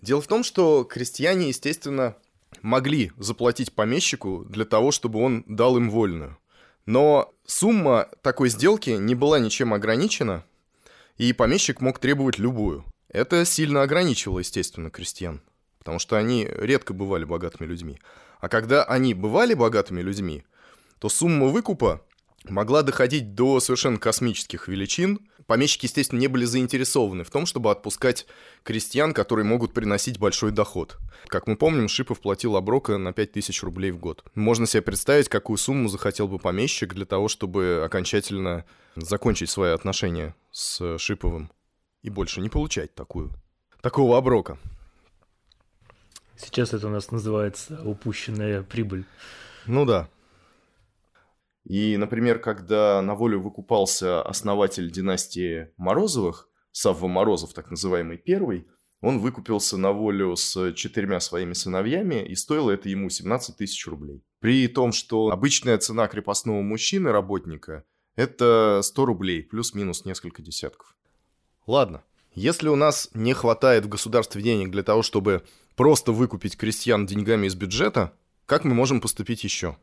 Дело 0.00 0.22
в 0.22 0.28
том, 0.28 0.44
что 0.44 0.84
крестьяне, 0.84 1.48
естественно, 1.48 2.14
могли 2.62 3.10
заплатить 3.18 3.72
помещику 3.72 4.46
для 4.48 4.64
того, 4.64 4.92
чтобы 4.92 5.20
он 5.20 5.42
дал 5.48 5.78
им 5.78 5.90
вольную. 5.90 6.38
Но 6.86 7.34
сумма 7.44 8.08
такой 8.22 8.50
сделки 8.50 8.90
не 8.90 9.16
была 9.16 9.40
ничем 9.40 9.74
ограничена, 9.74 10.44
и 11.16 11.32
помещик 11.32 11.80
мог 11.80 11.98
требовать 11.98 12.38
любую. 12.38 12.84
Это 13.08 13.44
сильно 13.46 13.82
ограничивало, 13.82 14.38
естественно, 14.38 14.90
крестьян, 14.90 15.42
потому 15.80 15.98
что 15.98 16.16
они 16.16 16.48
редко 16.48 16.94
бывали 16.94 17.24
богатыми 17.24 17.66
людьми. 17.66 17.98
А 18.38 18.48
когда 18.48 18.84
они 18.84 19.12
бывали 19.12 19.54
богатыми 19.54 20.02
людьми, 20.02 20.44
то 21.00 21.08
сумма 21.08 21.48
выкупа 21.48 22.02
могла 22.44 22.82
доходить 22.82 23.34
до 23.34 23.60
совершенно 23.60 23.98
космических 23.98 24.68
величин. 24.68 25.20
Помещики, 25.46 25.86
естественно, 25.86 26.20
не 26.20 26.28
были 26.28 26.44
заинтересованы 26.44 27.24
в 27.24 27.30
том, 27.30 27.44
чтобы 27.44 27.70
отпускать 27.70 28.26
крестьян, 28.62 29.12
которые 29.12 29.44
могут 29.44 29.74
приносить 29.74 30.18
большой 30.18 30.52
доход. 30.52 30.98
Как 31.26 31.46
мы 31.46 31.56
помним, 31.56 31.88
Шипов 31.88 32.20
платил 32.20 32.56
оброка 32.56 32.98
на 32.98 33.12
5000 33.12 33.62
рублей 33.64 33.90
в 33.90 33.98
год. 33.98 34.24
Можно 34.34 34.66
себе 34.66 34.82
представить, 34.82 35.28
какую 35.28 35.56
сумму 35.56 35.88
захотел 35.88 36.28
бы 36.28 36.38
помещик 36.38 36.94
для 36.94 37.04
того, 37.04 37.28
чтобы 37.28 37.82
окончательно 37.84 38.64
закончить 38.94 39.50
свои 39.50 39.72
отношения 39.72 40.34
с 40.52 40.98
Шиповым 40.98 41.50
и 42.02 42.10
больше 42.10 42.40
не 42.40 42.48
получать 42.48 42.94
такую, 42.94 43.30
такого 43.80 44.16
оброка. 44.16 44.58
Сейчас 46.36 46.72
это 46.72 46.86
у 46.86 46.90
нас 46.90 47.10
называется 47.10 47.80
упущенная 47.84 48.62
прибыль. 48.62 49.04
Ну 49.66 49.84
да. 49.84 50.08
И, 51.64 51.96
например, 51.96 52.38
когда 52.38 53.02
на 53.02 53.14
волю 53.14 53.40
выкупался 53.40 54.22
основатель 54.22 54.90
династии 54.90 55.68
Морозовых, 55.76 56.48
Савва 56.72 57.08
Морозов, 57.08 57.52
так 57.52 57.70
называемый 57.70 58.16
первый, 58.16 58.66
он 59.00 59.18
выкупился 59.18 59.76
на 59.76 59.92
волю 59.92 60.36
с 60.36 60.72
четырьмя 60.74 61.20
своими 61.20 61.54
сыновьями, 61.54 62.24
и 62.24 62.34
стоило 62.34 62.70
это 62.70 62.88
ему 62.88 63.08
17 63.08 63.56
тысяч 63.56 63.86
рублей. 63.86 64.22
При 64.40 64.68
том, 64.68 64.92
что 64.92 65.30
обычная 65.30 65.78
цена 65.78 66.06
крепостного 66.06 66.60
мужчины, 66.60 67.10
работника, 67.10 67.84
это 68.14 68.80
100 68.82 69.06
рублей, 69.06 69.42
плюс-минус 69.42 70.04
несколько 70.04 70.42
десятков. 70.42 70.94
Ладно, 71.66 72.02
если 72.34 72.68
у 72.68 72.76
нас 72.76 73.10
не 73.14 73.32
хватает 73.32 73.84
в 73.84 73.88
государстве 73.88 74.42
денег 74.42 74.70
для 74.70 74.82
того, 74.82 75.02
чтобы 75.02 75.44
просто 75.76 76.12
выкупить 76.12 76.56
крестьян 76.56 77.06
деньгами 77.06 77.46
из 77.46 77.54
бюджета, 77.54 78.12
как 78.46 78.64
мы 78.64 78.74
можем 78.74 79.00
поступить 79.00 79.44
еще? 79.44 79.76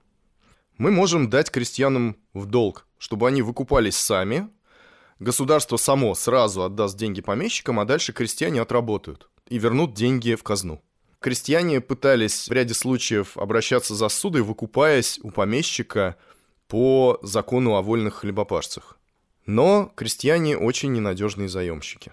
Мы 0.78 0.92
можем 0.92 1.30
дать 1.30 1.50
крестьянам 1.50 2.18
в 2.34 2.46
долг, 2.46 2.86
чтобы 3.00 3.28
они 3.28 3.42
выкупались 3.42 3.98
сами, 3.98 4.50
государство 5.20 5.78
само 5.78 6.14
сразу 6.14 6.64
отдаст 6.64 6.98
деньги 6.98 7.22
помещикам, 7.22 7.80
а 7.80 7.86
дальше 7.86 8.14
крестьяне 8.14 8.62
отработают 8.62 9.30
и 9.50 9.58
вернут 9.58 9.94
деньги 9.94 10.36
в 10.36 10.44
казну. 10.44 10.84
Крестьяне 11.20 11.82
пытались 11.82 12.48
в 12.48 12.52
ряде 12.52 12.76
случаев 12.76 13.38
обращаться 13.38 13.96
за 13.96 14.08
судой, 14.08 14.44
выкупаясь 14.44 15.20
у 15.24 15.32
помещика 15.32 16.16
по 16.68 17.18
закону 17.24 17.76
о 17.76 17.82
вольных 17.82 18.16
хлебопашцах. 18.16 19.00
Но 19.48 19.92
крестьяне 19.96 20.58
очень 20.58 20.92
ненадежные 20.92 21.50
заемщики. 21.50 22.12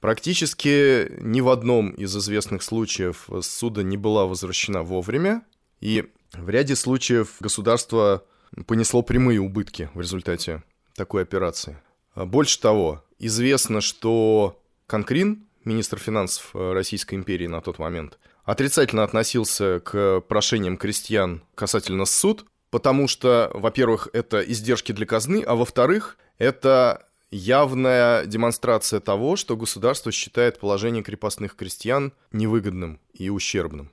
Практически 0.00 1.12
ни 1.20 1.42
в 1.42 1.48
одном 1.50 1.90
из 1.90 2.16
известных 2.16 2.62
случаев 2.62 3.28
суда 3.42 3.82
не 3.82 3.96
была 3.96 4.26
возвращена 4.26 4.82
вовремя, 4.82 5.42
и 5.80 6.10
в 6.32 6.48
ряде 6.48 6.76
случаев 6.76 7.36
государство 7.40 8.24
понесло 8.66 9.02
прямые 9.02 9.40
убытки 9.40 9.90
в 9.94 10.00
результате 10.00 10.62
такой 10.94 11.22
операции. 11.22 11.78
А 12.14 12.26
больше 12.26 12.60
того, 12.60 13.04
известно, 13.18 13.80
что 13.80 14.60
Конкрин, 14.86 15.46
министр 15.64 15.98
финансов 15.98 16.50
э, 16.54 16.72
Российской 16.72 17.14
империи 17.14 17.46
на 17.46 17.60
тот 17.60 17.78
момент, 17.78 18.18
отрицательно 18.44 19.04
относился 19.04 19.80
к 19.80 20.20
прошениям 20.22 20.76
крестьян 20.76 21.42
касательно 21.54 22.04
суд, 22.04 22.46
потому 22.70 23.08
что, 23.08 23.50
во-первых, 23.54 24.08
это 24.12 24.40
издержки 24.40 24.92
для 24.92 25.06
казны, 25.06 25.44
а 25.46 25.54
во-вторых, 25.54 26.16
это 26.38 27.06
явная 27.30 28.26
демонстрация 28.26 29.00
того, 29.00 29.36
что 29.36 29.56
государство 29.56 30.10
считает 30.10 30.58
положение 30.58 31.02
крепостных 31.02 31.54
крестьян 31.54 32.12
невыгодным 32.32 33.00
и 33.12 33.30
ущербным. 33.30 33.92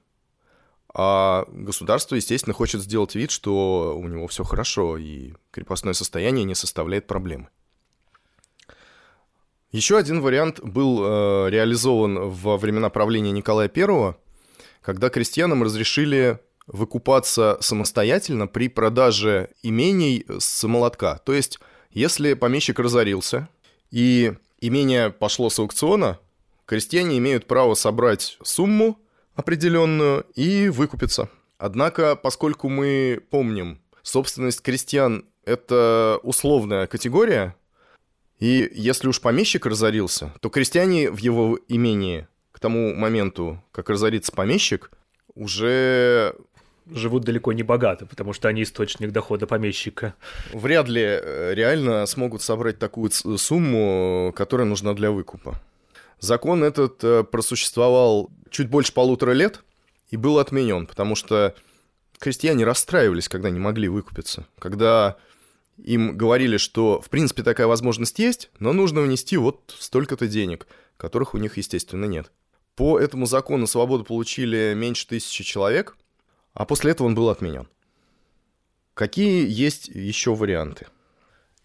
А 0.93 1.45
государство, 1.49 2.15
естественно, 2.15 2.53
хочет 2.53 2.81
сделать 2.81 3.15
вид, 3.15 3.31
что 3.31 3.95
у 3.97 4.07
него 4.07 4.27
все 4.27 4.43
хорошо, 4.43 4.97
и 4.97 5.33
крепостное 5.51 5.93
состояние 5.93 6.45
не 6.45 6.55
составляет 6.55 7.07
проблемы. 7.07 7.49
Еще 9.71 9.97
один 9.97 10.21
вариант 10.21 10.61
был 10.61 11.03
э, 11.03 11.49
реализован 11.49 12.29
во 12.29 12.57
времена 12.57 12.89
правления 12.89 13.31
Николая 13.31 13.69
I, 13.73 14.15
когда 14.81 15.09
крестьянам 15.09 15.61
разрешили 15.61 16.39
выкупаться 16.67 17.57
самостоятельно 17.61 18.47
при 18.47 18.69
продаже 18.69 19.49
имений 19.63 20.25
с 20.39 20.65
молотка. 20.67 21.17
То 21.19 21.33
есть, 21.33 21.59
если 21.91 22.33
помещик 22.33 22.79
разорился 22.79 23.49
и 23.91 24.33
имение 24.59 25.09
пошло 25.09 25.49
с 25.49 25.59
аукциона, 25.59 26.19
крестьяне 26.65 27.17
имеют 27.17 27.45
право 27.45 27.73
собрать 27.73 28.37
сумму, 28.43 28.99
определенную 29.37 30.25
и 30.35 30.67
выкупиться. 30.67 31.29
Однако, 31.57 32.15
поскольку 32.15 32.67
мы 32.67 33.21
помним, 33.29 33.79
собственность 34.01 34.61
крестьян– 34.61 35.25
это 35.45 36.19
условная 36.23 36.87
категория, 36.87 37.55
и 38.39 38.69
если 38.73 39.07
уж 39.07 39.21
помещик 39.21 39.65
разорился, 39.65 40.33
то 40.41 40.49
крестьяне 40.49 41.09
в 41.09 41.17
его 41.17 41.59
имении 41.67 42.27
к 42.51 42.59
тому 42.59 42.93
моменту, 42.93 43.63
как 43.71 43.89
разорится 43.89 44.31
помещик, 44.31 44.91
уже 45.35 46.35
живут 46.89 47.23
далеко 47.23 47.53
не 47.53 47.63
богато, 47.63 48.05
потому 48.05 48.33
что 48.33 48.47
они 48.47 48.63
источник 48.63 49.11
дохода 49.11 49.45
помещика. 49.45 50.15
Вряд 50.53 50.87
ли 50.87 51.01
э, 51.03 51.53
реально 51.53 52.05
смогут 52.05 52.41
собрать 52.41 52.79
такую 52.79 53.11
сумму, 53.11 54.33
которая 54.35 54.65
нужна 54.65 54.93
для 54.93 55.11
выкупа. 55.11 55.59
Закон 56.19 56.63
этот 56.63 57.03
э, 57.03 57.23
просуществовал 57.23 58.31
чуть 58.49 58.69
больше 58.69 58.93
полутора 58.93 59.31
лет 59.31 59.63
и 60.09 60.17
был 60.17 60.39
отменен, 60.39 60.87
потому 60.87 61.15
что 61.15 61.55
крестьяне 62.19 62.65
расстраивались, 62.65 63.29
когда 63.29 63.49
не 63.49 63.59
могли 63.59 63.87
выкупиться. 63.87 64.47
Когда 64.59 65.17
им 65.77 66.17
говорили, 66.17 66.57
что 66.57 67.01
в 67.01 67.09
принципе 67.09 67.43
такая 67.43 67.67
возможность 67.67 68.19
есть, 68.19 68.49
но 68.59 68.73
нужно 68.73 69.01
внести 69.01 69.37
вот 69.37 69.75
столько-то 69.77 70.27
денег, 70.27 70.67
которых 70.97 71.33
у 71.33 71.37
них, 71.37 71.57
естественно, 71.57 72.05
нет. 72.05 72.31
По 72.75 72.99
этому 72.99 73.25
закону 73.25 73.67
свободу 73.67 74.03
получили 74.03 74.73
меньше 74.75 75.07
тысячи 75.07 75.43
человек, 75.43 75.97
а 76.53 76.65
после 76.65 76.91
этого 76.91 77.07
он 77.07 77.15
был 77.15 77.29
отменен. 77.29 77.67
Какие 78.93 79.47
есть 79.47 79.87
еще 79.89 80.33
варианты? 80.33 80.87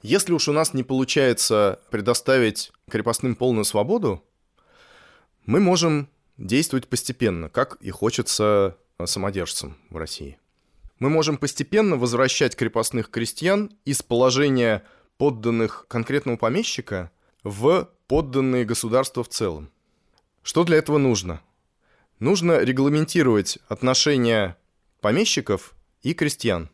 Если 0.03 0.33
уж 0.33 0.49
у 0.49 0.53
нас 0.53 0.75
не 0.75 0.83
получается 0.83 1.81
предоставить 1.91 2.73
крепостным 2.91 3.37
полную 3.37 3.65
свободу, 3.65 4.23
мы 5.47 5.61
можем 5.61 6.09
действовать 6.37 6.89
постепенно, 6.89 7.49
как 7.49 7.77
и 7.81 7.91
хочется 7.91 8.77
самодержцам 9.05 9.77
в 9.91 9.97
России 9.97 10.39
мы 11.03 11.11
можем 11.11 11.37
постепенно 11.37 11.97
возвращать 11.97 12.55
крепостных 12.55 13.11
крестьян 13.11 13.73
из 13.85 14.03
положения 14.03 14.85
подданных 15.17 15.87
конкретного 15.89 16.37
помещика 16.37 17.11
в 17.43 17.91
подданные 18.07 18.65
государства 18.65 19.25
в 19.25 19.29
целом. 19.29 19.73
Что 20.45 20.63
для 20.63 20.77
этого 20.77 20.99
нужно? 20.99 21.41
Нужно 22.21 22.61
регламентировать 22.61 23.59
отношения 23.67 24.57
помещиков 25.01 25.75
и 26.03 26.15
крестьян. 26.15 26.71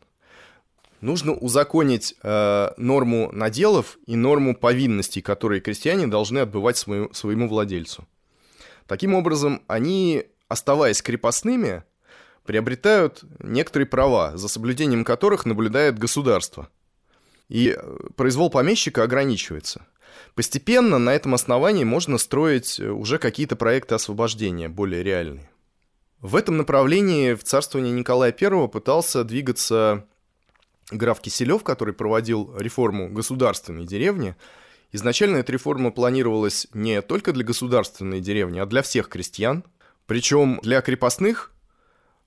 Нужно 1.01 1.33
узаконить 1.33 2.13
э, 2.21 2.69
норму 2.77 3.31
наделов 3.31 3.97
и 4.05 4.15
норму 4.15 4.55
повинностей, 4.55 5.23
которые 5.23 5.59
крестьяне 5.59 6.05
должны 6.05 6.37
отбывать 6.37 6.77
своему, 6.77 7.11
своему 7.15 7.49
владельцу. 7.49 8.07
Таким 8.89 9.13
образом, 9.13 9.61
они, 9.67 10.23
оставаясь 10.47 11.03
крепостными, 11.03 11.83
приобретают 12.43 13.23
некоторые 13.37 13.85
права, 13.85 14.35
за 14.35 14.47
соблюдением 14.47 15.03
которых 15.03 15.45
наблюдает 15.45 15.99
государство. 15.99 16.69
И 17.49 17.77
э, 17.77 17.97
произвол 18.15 18.49
помещика 18.49 19.03
ограничивается. 19.03 19.85
Постепенно 20.33 20.97
на 20.97 21.11
этом 21.11 21.35
основании 21.35 21.83
можно 21.83 22.17
строить 22.17 22.79
э, 22.79 22.89
уже 22.89 23.19
какие-то 23.19 23.55
проекты 23.55 23.93
освобождения, 23.93 24.69
более 24.69 25.03
реальные. 25.03 25.51
В 26.19 26.35
этом 26.35 26.57
направлении 26.57 27.35
в 27.35 27.43
царствовании 27.43 27.91
Николая 27.91 28.35
I 28.41 28.67
пытался 28.69 29.23
двигаться 29.23 30.07
граф 30.89 31.21
Киселев, 31.21 31.63
который 31.63 31.93
проводил 31.93 32.55
реформу 32.57 33.07
государственной 33.07 33.85
деревни. 33.85 34.35
Изначально 34.91 35.37
эта 35.37 35.51
реформа 35.51 35.91
планировалась 35.91 36.67
не 36.73 37.01
только 37.01 37.31
для 37.31 37.43
государственной 37.43 38.21
деревни, 38.21 38.59
а 38.59 38.65
для 38.65 38.81
всех 38.81 39.07
крестьян. 39.07 39.63
Причем 40.07 40.59
для 40.63 40.81
крепостных 40.81 41.51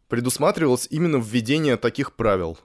предусматривалось 0.09 0.87
именно 0.91 1.17
введение 1.17 1.77
таких 1.77 2.13
правил. 2.13 2.59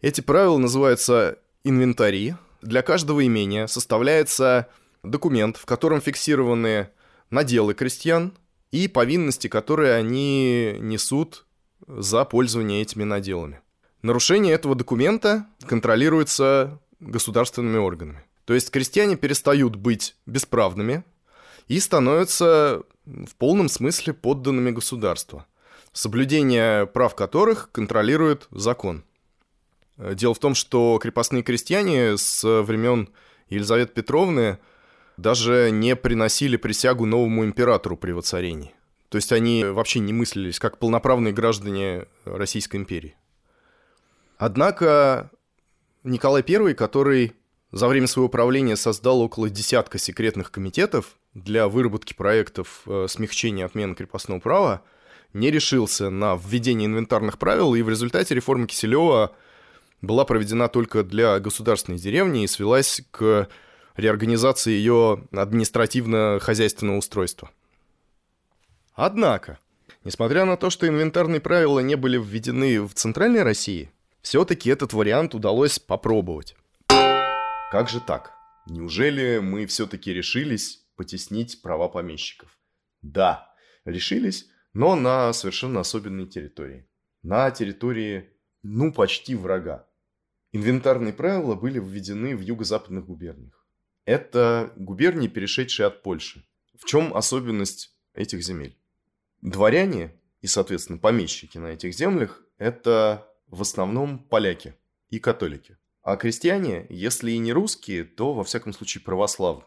Эти 0.00 0.20
правила 0.20 0.58
называются 0.58 1.38
инвентари. 1.64 2.36
Для 2.62 2.82
каждого 2.82 3.26
имения 3.26 3.66
составляется 3.66 4.68
документ, 5.02 5.56
в 5.56 5.66
котором 5.66 6.00
фиксированы 6.00 6.90
наделы 7.30 7.74
крестьян 7.74 8.32
и 8.70 8.86
повинности, 8.86 9.48
которые 9.48 9.94
они 9.94 10.76
несут 10.78 11.46
за 11.86 12.24
пользование 12.24 12.82
этими 12.82 13.04
наделами. 13.04 13.60
Нарушение 14.02 14.54
этого 14.54 14.74
документа 14.74 15.46
контролируется 15.66 16.78
государственными 17.00 17.78
органами. 17.78 18.24
То 18.50 18.54
есть 18.54 18.72
крестьяне 18.72 19.14
перестают 19.14 19.76
быть 19.76 20.16
бесправными 20.26 21.04
и 21.68 21.78
становятся 21.78 22.82
в 23.04 23.36
полном 23.36 23.68
смысле 23.68 24.12
подданными 24.12 24.72
государства 24.72 25.46
соблюдение 25.92 26.86
прав 26.86 27.14
которых 27.14 27.70
контролирует 27.70 28.48
закон. 28.50 29.04
Э, 29.98 30.16
дело 30.16 30.34
в 30.34 30.40
том, 30.40 30.56
что 30.56 30.98
крепостные 31.00 31.44
крестьяне 31.44 32.16
с 32.16 32.42
времен 32.62 33.10
Елизаветы 33.50 33.92
Петровны 33.92 34.58
даже 35.16 35.70
не 35.70 35.94
приносили 35.94 36.56
присягу 36.56 37.06
новому 37.06 37.44
императору 37.44 37.96
при 37.96 38.10
воцарении. 38.10 38.74
То 39.10 39.16
есть 39.16 39.30
они 39.30 39.62
вообще 39.62 40.00
не 40.00 40.12
мыслились 40.12 40.58
как 40.58 40.78
полноправные 40.78 41.32
граждане 41.32 42.06
Российской 42.24 42.78
империи. 42.78 43.14
Однако 44.38 45.30
Николай 46.02 46.42
I, 46.44 46.74
который 46.74 47.36
за 47.72 47.86
время 47.88 48.06
своего 48.06 48.28
правления 48.28 48.76
создал 48.76 49.20
около 49.20 49.48
десятка 49.48 49.98
секретных 49.98 50.50
комитетов 50.50 51.16
для 51.34 51.68
выработки 51.68 52.14
проектов 52.14 52.82
э, 52.86 53.06
смягчения 53.08 53.64
отмены 53.64 53.94
крепостного 53.94 54.40
права, 54.40 54.82
не 55.32 55.50
решился 55.50 56.10
на 56.10 56.36
введение 56.36 56.86
инвентарных 56.86 57.38
правил, 57.38 57.74
и 57.74 57.82
в 57.82 57.88
результате 57.88 58.34
реформа 58.34 58.66
Киселева 58.66 59.36
была 60.02 60.24
проведена 60.24 60.68
только 60.68 61.04
для 61.04 61.38
государственной 61.38 61.98
деревни 61.98 62.42
и 62.42 62.48
свелась 62.48 63.02
к 63.12 63.48
реорганизации 63.96 64.72
ее 64.72 65.24
административно-хозяйственного 65.30 66.96
устройства. 66.96 67.50
Однако, 68.94 69.58
несмотря 70.04 70.44
на 70.44 70.56
то, 70.56 70.70
что 70.70 70.88
инвентарные 70.88 71.40
правила 71.40 71.78
не 71.80 71.94
были 71.94 72.18
введены 72.18 72.82
в 72.82 72.94
Центральной 72.94 73.42
России, 73.42 73.92
все-таки 74.22 74.68
этот 74.70 74.92
вариант 74.92 75.34
удалось 75.34 75.78
попробовать. 75.78 76.56
Как 77.70 77.88
же 77.88 78.00
так? 78.00 78.32
Неужели 78.66 79.38
мы 79.38 79.64
все-таки 79.66 80.12
решились 80.12 80.84
потеснить 80.96 81.62
права 81.62 81.88
помещиков? 81.88 82.58
Да, 83.00 83.54
решились, 83.84 84.48
но 84.72 84.96
на 84.96 85.32
совершенно 85.32 85.78
особенной 85.78 86.26
территории. 86.26 86.88
На 87.22 87.48
территории, 87.52 88.28
ну, 88.64 88.92
почти 88.92 89.36
врага. 89.36 89.86
Инвентарные 90.50 91.12
правила 91.12 91.54
были 91.54 91.78
введены 91.78 92.36
в 92.36 92.40
юго-западных 92.40 93.06
губерниях. 93.06 93.64
Это 94.04 94.72
губернии, 94.74 95.28
перешедшие 95.28 95.86
от 95.86 96.02
Польши. 96.02 96.44
В 96.76 96.86
чем 96.86 97.14
особенность 97.14 97.94
этих 98.14 98.42
земель? 98.42 98.76
Дворяне 99.42 100.20
и, 100.40 100.48
соответственно, 100.48 100.98
помещики 100.98 101.56
на 101.56 101.68
этих 101.68 101.94
землях– 101.94 102.42
это 102.58 103.28
в 103.46 103.62
основном 103.62 104.18
поляки 104.18 104.74
и 105.08 105.20
католики. 105.20 105.76
А 106.02 106.16
крестьяне, 106.16 106.86
если 106.88 107.32
и 107.32 107.38
не 107.38 107.52
русские, 107.52 108.04
то, 108.04 108.32
во 108.32 108.44
всяком 108.44 108.72
случае, 108.72 109.02
православные. 109.02 109.66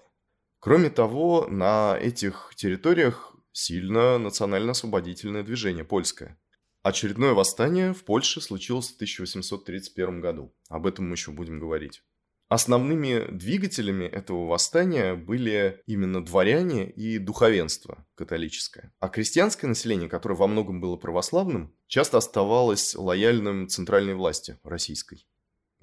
Кроме 0.59 0.89
того, 0.89 1.47
на 1.49 1.97
этих 1.99 2.53
территориях 2.55 3.35
сильно 3.51 4.17
национально-освободительное 4.17 5.43
движение 5.43 5.83
польское. 5.83 6.39
Очередное 6.81 7.33
восстание 7.33 7.93
в 7.93 8.03
Польше 8.03 8.41
случилось 8.41 8.91
в 8.91 8.95
1831 8.95 10.21
году. 10.21 10.53
Об 10.69 10.87
этом 10.87 11.07
мы 11.07 11.15
еще 11.15 11.31
будем 11.31 11.59
говорить. 11.59 12.01
Основными 12.49 13.25
двигателями 13.31 14.05
этого 14.05 14.45
восстания 14.47 15.15
были 15.15 15.81
именно 15.87 16.23
дворяне 16.23 16.89
и 16.89 17.17
духовенство 17.17 18.05
католическое. 18.15 18.93
А 18.99 19.09
крестьянское 19.09 19.67
население, 19.67 20.09
которое 20.09 20.35
во 20.35 20.47
многом 20.47 20.79
было 20.79 20.95
православным, 20.95 21.75
часто 21.87 22.17
оставалось 22.17 22.95
лояльным 22.95 23.67
центральной 23.69 24.13
власти 24.13 24.59
российской. 24.63 25.25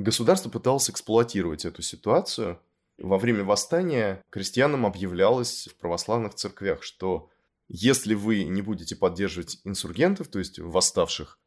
Государство 0.00 0.48
пыталось 0.48 0.88
эксплуатировать 0.88 1.66
эту 1.66 1.82
ситуацию. 1.82 2.58
Во 2.96 3.18
время 3.18 3.44
восстания 3.44 4.22
крестьянам 4.30 4.86
объявлялось 4.86 5.68
в 5.68 5.76
православных 5.76 6.34
церквях, 6.34 6.82
что 6.82 7.28
если 7.68 8.14
вы 8.14 8.44
не 8.44 8.62
будете 8.62 8.96
поддерживать 8.96 9.60
инсургентов, 9.64 10.28
то 10.28 10.38
есть 10.38 10.58
восставших, 10.58 11.38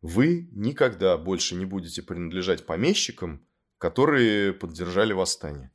вы 0.00 0.48
никогда 0.50 1.16
больше 1.16 1.54
не 1.54 1.66
будете 1.66 2.02
принадлежать 2.02 2.66
помещикам, 2.66 3.46
которые 3.78 4.52
поддержали 4.52 5.12
восстание. 5.12 5.70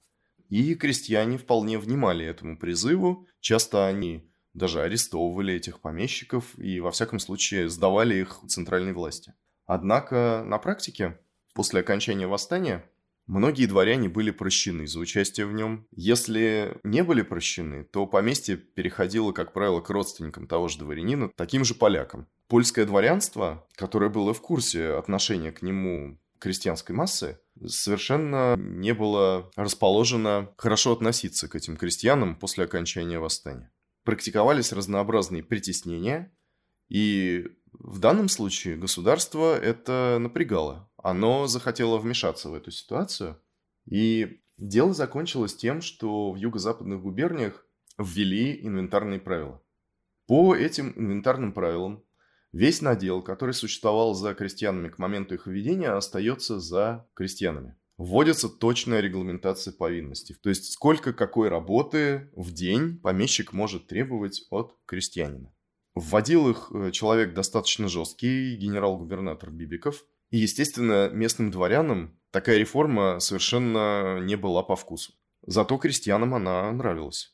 И 0.49 0.75
крестьяне 0.75 1.37
вполне 1.37 1.79
внимали 1.79 2.25
этому 2.25 2.57
призыву. 2.57 3.27
Часто 3.39 3.87
они 3.87 4.29
даже 4.53 4.81
арестовывали 4.81 5.53
этих 5.53 5.79
помещиков 5.79 6.59
и, 6.59 6.81
во 6.81 6.91
всяком 6.91 7.19
случае, 7.19 7.69
сдавали 7.69 8.15
их 8.15 8.41
центральной 8.49 8.91
власти. 8.91 9.35
Однако 9.65 10.43
на 10.45 10.57
практике, 10.57 11.17
после 11.59 11.81
окончания 11.81 12.25
восстания, 12.25 12.85
Многие 13.27 13.65
дворяне 13.67 14.07
были 14.07 14.31
прощены 14.31 14.87
за 14.87 14.97
участие 14.97 15.45
в 15.45 15.51
нем. 15.51 15.85
Если 15.91 16.79
не 16.83 17.03
были 17.03 17.21
прощены, 17.21 17.83
то 17.83 18.07
поместье 18.07 18.55
переходило, 18.55 19.33
как 19.33 19.51
правило, 19.53 19.81
к 19.81 19.89
родственникам 19.89 20.47
того 20.47 20.67
же 20.69 20.79
дворянина, 20.79 21.29
таким 21.35 21.63
же 21.65 21.75
полякам. 21.75 22.27
Польское 22.47 22.85
дворянство, 22.85 23.67
которое 23.75 24.09
было 24.09 24.33
в 24.33 24.41
курсе 24.41 24.93
отношения 24.93 25.51
к 25.51 25.61
нему 25.61 26.17
крестьянской 26.39 26.95
массы, 26.95 27.39
совершенно 27.63 28.55
не 28.57 28.95
было 28.95 29.51
расположено 29.55 30.49
хорошо 30.57 30.93
относиться 30.93 31.47
к 31.49 31.55
этим 31.55 31.75
крестьянам 31.75 32.35
после 32.35 32.63
окончания 32.63 33.19
восстания. 33.19 33.69
Практиковались 34.05 34.71
разнообразные 34.71 35.43
притеснения, 35.43 36.31
и 36.87 37.45
в 37.73 37.99
данном 37.99 38.29
случае 38.29 38.77
государство 38.77 39.55
это 39.55 40.17
напрягало 40.19 40.88
оно 41.03 41.47
захотело 41.47 41.97
вмешаться 41.97 42.49
в 42.49 42.53
эту 42.53 42.71
ситуацию. 42.71 43.41
И 43.85 44.41
дело 44.57 44.93
закончилось 44.93 45.55
тем, 45.55 45.81
что 45.81 46.31
в 46.31 46.35
юго-западных 46.35 47.01
губерниях 47.01 47.65
ввели 47.97 48.59
инвентарные 48.65 49.19
правила. 49.19 49.61
По 50.27 50.55
этим 50.55 50.93
инвентарным 50.95 51.53
правилам 51.53 52.03
весь 52.51 52.81
надел, 52.81 53.21
который 53.21 53.53
существовал 53.53 54.13
за 54.13 54.33
крестьянами 54.33 54.89
к 54.89 54.99
моменту 54.99 55.35
их 55.35 55.47
введения, 55.47 55.89
остается 55.89 56.59
за 56.59 57.07
крестьянами. 57.13 57.75
Вводится 57.97 58.47
точная 58.47 59.01
регламентация 59.01 59.73
повинностей. 59.73 60.35
То 60.35 60.49
есть, 60.49 60.71
сколько 60.71 61.11
какой 61.11 61.49
работы 61.49 62.29
в 62.33 62.53
день 62.53 62.97
помещик 62.97 63.51
может 63.51 63.87
требовать 63.87 64.47
от 64.51 64.77
крестьянина. 64.85 65.53
Вводил 65.95 66.49
их 66.49 66.71
э, 66.73 66.91
человек 66.91 67.33
достаточно 67.33 67.89
жесткий, 67.89 68.55
генерал-губернатор 68.55 69.51
Бибиков. 69.51 70.05
И, 70.29 70.37
естественно, 70.37 71.09
местным 71.09 71.51
дворянам 71.51 72.19
такая 72.31 72.57
реформа 72.57 73.19
совершенно 73.19 74.19
не 74.19 74.35
была 74.35 74.63
по 74.63 74.75
вкусу. 74.75 75.13
Зато 75.41 75.77
крестьянам 75.77 76.35
она 76.35 76.71
нравилась. 76.71 77.33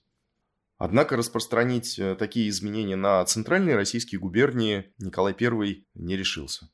Однако 0.77 1.15
распространить 1.15 1.97
э, 1.99 2.15
такие 2.15 2.49
изменения 2.49 2.95
на 2.95 3.23
центральные 3.25 3.75
российские 3.75 4.19
губернии 4.19 4.93
Николай 4.97 5.35
I 5.39 5.85
не 5.93 6.17
решился. 6.17 6.69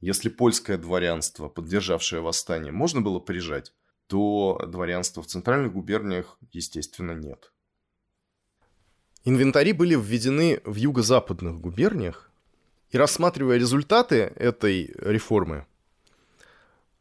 Если 0.00 0.28
польское 0.28 0.78
дворянство, 0.78 1.48
поддержавшее 1.48 2.20
восстание, 2.20 2.72
можно 2.72 3.00
было 3.00 3.18
прижать, 3.18 3.72
то 4.06 4.60
дворянства 4.66 5.22
в 5.22 5.26
центральных 5.26 5.72
губерниях, 5.72 6.38
естественно, 6.52 7.12
нет. 7.12 7.52
Инвентари 9.24 9.72
были 9.72 9.94
введены 9.94 10.60
в 10.64 10.76
юго-западных 10.76 11.60
губерниях, 11.60 12.29
и 12.90 12.98
рассматривая 12.98 13.56
результаты 13.56 14.32
этой 14.36 14.94
реформы, 14.98 15.66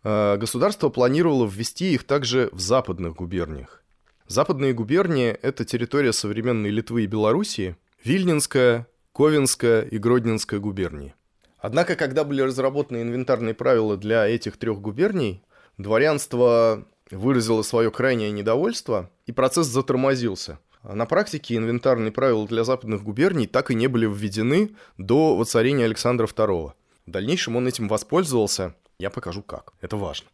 э, 0.04 0.38
государство 0.38 0.90
планировало 0.90 1.48
ввести 1.48 1.94
их 1.94 2.04
также 2.04 2.50
в 2.52 2.60
западных 2.60 3.16
губерниях. 3.16 3.84
Западные 4.28 4.74
губернии– 4.74 5.30
это 5.42 5.66
территория 5.66 6.14
современной 6.14 6.70
Литвы 6.70 7.04
и 7.04 7.08
Белоруссии, 7.08 7.76
Вильнинская, 8.04 8.88
Ковенская 9.14 9.82
и 9.82 9.98
Гродненская 9.98 10.60
губернии. 10.60 11.16
Однако, 11.58 11.96
когда 11.96 12.24
были 12.24 12.42
разработаны 12.42 13.02
инвентарные 13.02 13.54
правила 13.54 13.98
для 13.98 14.28
этих 14.28 14.58
трех 14.58 14.80
губерний, 14.80 15.42
дворянство 15.78 16.86
выразило 17.12 17.64
свое 17.64 17.92
крайнее 17.92 18.32
недовольство, 18.32 19.10
и 19.26 19.32
процесс 19.32 19.68
затормозился. 19.68 20.60
На 20.84 21.06
практике 21.06 21.58
инвентарные 21.58 22.12
правила 22.12 22.48
для 22.48 22.64
западных 22.64 23.04
губерний 23.04 23.48
так 23.48 23.70
и 23.70 23.76
не 23.76 23.88
были 23.88 24.06
введены 24.06 24.76
до 24.98 25.36
воцарения 25.36 25.86
Александра 25.86 26.26
II. 26.26 26.72
В 27.06 27.12
дальнейшем 27.12 27.58
он 27.58 27.68
этим 27.68 27.88
воспользовался. 27.88 28.76
Я 28.98 29.10
покажу 29.10 29.42
как. 29.42 29.74
Это 29.82 29.98
важно. 29.98 30.30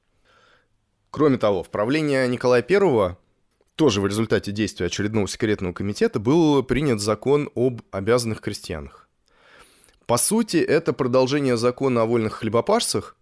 Кроме 1.09 1.37
того, 1.37 1.63
в 1.63 1.69
правление 1.69 2.27
Николая 2.27 2.63
I, 2.67 3.15
тоже 3.75 4.01
в 4.01 4.07
результате 4.07 4.51
действия 4.51 4.87
очередного 4.87 5.27
секретного 5.27 5.73
комитета, 5.73 6.19
был 6.19 6.61
принят 6.61 6.99
закон 6.99 7.49
об 7.55 7.81
обязанных 7.91 8.41
крестьянах. 8.41 9.09
По 10.05 10.17
сути, 10.17 10.57
это 10.57 10.93
продолжение 10.93 11.57
закона 11.57 12.03
о 12.03 12.05
вольных 12.05 12.33
хлебопашцах, 12.33 13.15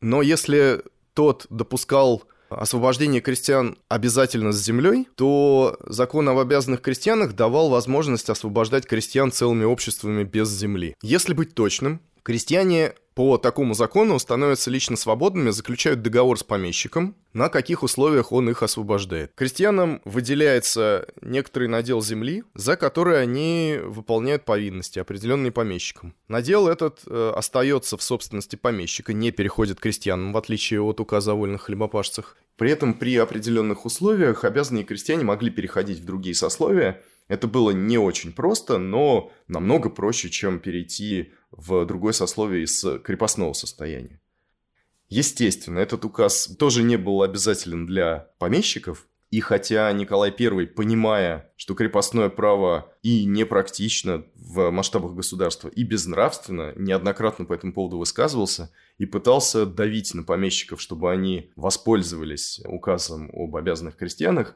но 0.00 0.22
если 0.22 0.82
тот 1.14 1.46
допускал 1.50 2.22
освобождение 2.50 3.20
крестьян 3.20 3.76
обязательно 3.88 4.52
с 4.52 4.62
землей, 4.62 5.08
то 5.16 5.76
закон 5.86 6.28
об 6.28 6.38
обязанных 6.38 6.80
крестьянах 6.80 7.34
давал 7.34 7.68
возможность 7.68 8.30
освобождать 8.30 8.86
крестьян 8.86 9.32
целыми 9.32 9.64
обществами 9.64 10.24
без 10.24 10.48
земли. 10.50 10.94
Если 11.02 11.34
быть 11.34 11.54
точным, 11.54 12.00
крестьяне 12.28 12.92
по 13.14 13.38
такому 13.38 13.72
закону 13.72 14.18
становятся 14.18 14.70
лично 14.70 14.96
свободными, 14.96 15.48
заключают 15.48 16.02
договор 16.02 16.38
с 16.38 16.42
помещиком, 16.42 17.16
на 17.32 17.48
каких 17.48 17.82
условиях 17.82 18.32
он 18.32 18.50
их 18.50 18.62
освобождает. 18.62 19.32
Крестьянам 19.34 20.02
выделяется 20.04 21.08
некоторый 21.22 21.68
надел 21.68 22.02
земли, 22.02 22.44
за 22.54 22.76
который 22.76 23.22
они 23.22 23.78
выполняют 23.82 24.44
повинности, 24.44 24.98
определенные 24.98 25.52
помещиком. 25.52 26.14
Надел 26.28 26.68
этот 26.68 27.00
э, 27.06 27.32
остается 27.34 27.96
в 27.96 28.02
собственности 28.02 28.56
помещика, 28.56 29.14
не 29.14 29.30
переходит 29.30 29.80
крестьянам, 29.80 30.34
в 30.34 30.36
отличие 30.36 30.82
от 30.82 31.00
указа 31.00 31.32
о 31.32 31.34
вольных 31.34 31.62
хлебопашцах. 31.62 32.36
При 32.58 32.70
этом 32.70 32.92
при 32.92 33.16
определенных 33.16 33.86
условиях 33.86 34.44
обязанные 34.44 34.84
крестьяне 34.84 35.24
могли 35.24 35.48
переходить 35.48 36.00
в 36.00 36.04
другие 36.04 36.34
сословия, 36.34 37.00
это 37.28 37.46
было 37.46 37.70
не 37.70 37.98
очень 37.98 38.32
просто, 38.32 38.78
но 38.78 39.30
намного 39.48 39.90
проще, 39.90 40.30
чем 40.30 40.58
перейти 40.58 41.32
в 41.58 41.84
другое 41.84 42.12
сословие 42.12 42.64
из 42.64 42.84
крепостного 43.02 43.52
состояния. 43.52 44.20
Естественно, 45.08 45.80
этот 45.80 46.04
указ 46.04 46.46
тоже 46.58 46.82
не 46.82 46.96
был 46.96 47.22
обязателен 47.22 47.86
для 47.86 48.30
помещиков, 48.38 49.08
и 49.30 49.40
хотя 49.40 49.90
Николай 49.92 50.30
I, 50.38 50.66
понимая, 50.68 51.52
что 51.56 51.74
крепостное 51.74 52.28
право 52.28 52.94
и 53.02 53.24
непрактично 53.24 54.24
в 54.36 54.70
масштабах 54.70 55.14
государства, 55.14 55.68
и 55.68 55.82
безнравственно, 55.82 56.72
неоднократно 56.76 57.44
по 57.44 57.54
этому 57.54 57.72
поводу 57.74 57.98
высказывался 57.98 58.70
и 58.96 59.04
пытался 59.04 59.66
давить 59.66 60.14
на 60.14 60.22
помещиков, 60.22 60.80
чтобы 60.80 61.10
они 61.10 61.50
воспользовались 61.56 62.62
указом 62.64 63.30
об 63.34 63.56
обязанных 63.56 63.96
крестьянах, 63.96 64.54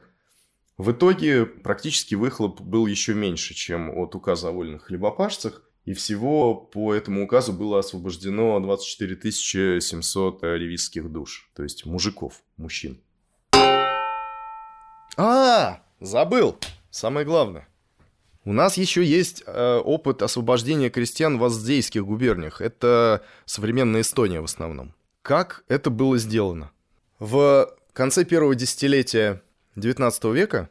в 0.77 0.91
итоге 0.91 1.45
практически 1.45 2.15
выхлоп 2.15 2.61
был 2.61 2.87
еще 2.87 3.13
меньше, 3.13 3.53
чем 3.53 3.95
от 3.95 4.15
указа 4.15 4.49
о 4.49 4.51
вольных 4.51 4.85
хлебопашцах, 4.85 5.63
и 5.85 5.93
всего 5.93 6.55
по 6.55 6.93
этому 6.93 7.25
указу 7.25 7.53
было 7.53 7.79
освобождено 7.79 8.59
24 8.59 9.31
700 9.31 10.43
ревизских 10.43 11.11
душ, 11.11 11.49
то 11.55 11.63
есть 11.63 11.85
мужиков, 11.85 12.41
мужчин. 12.57 12.99
А, 15.17 15.81
забыл! 15.99 16.57
Самое 16.89 17.25
главное. 17.25 17.67
У 18.45 18.53
нас 18.53 18.77
еще 18.77 19.03
есть 19.03 19.43
э, 19.45 19.77
опыт 19.77 20.21
освобождения 20.21 20.89
крестьян 20.89 21.37
в 21.37 21.43
аздейских 21.43 22.05
губерниях. 22.05 22.59
Это 22.59 23.23
современная 23.45 24.01
Эстония 24.01 24.41
в 24.41 24.45
основном. 24.45 24.93
Как 25.21 25.63
это 25.69 25.89
было 25.89 26.17
сделано? 26.17 26.71
В 27.19 27.73
конце 27.93 28.25
первого 28.25 28.53
десятилетия 28.55 29.41
XIX 29.77 30.33
века 30.33 30.69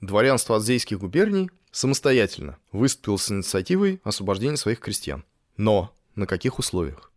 дворянство 0.00 0.56
Адзейских 0.56 0.98
губерний 0.98 1.50
самостоятельно 1.70 2.58
выступил 2.72 3.18
с 3.18 3.30
инициативой 3.30 4.00
освобождения 4.04 4.56
своих 4.56 4.80
крестьян. 4.80 5.24
Но 5.56 5.94
на 6.14 6.26
каких 6.26 6.58
условиях? 6.58 7.10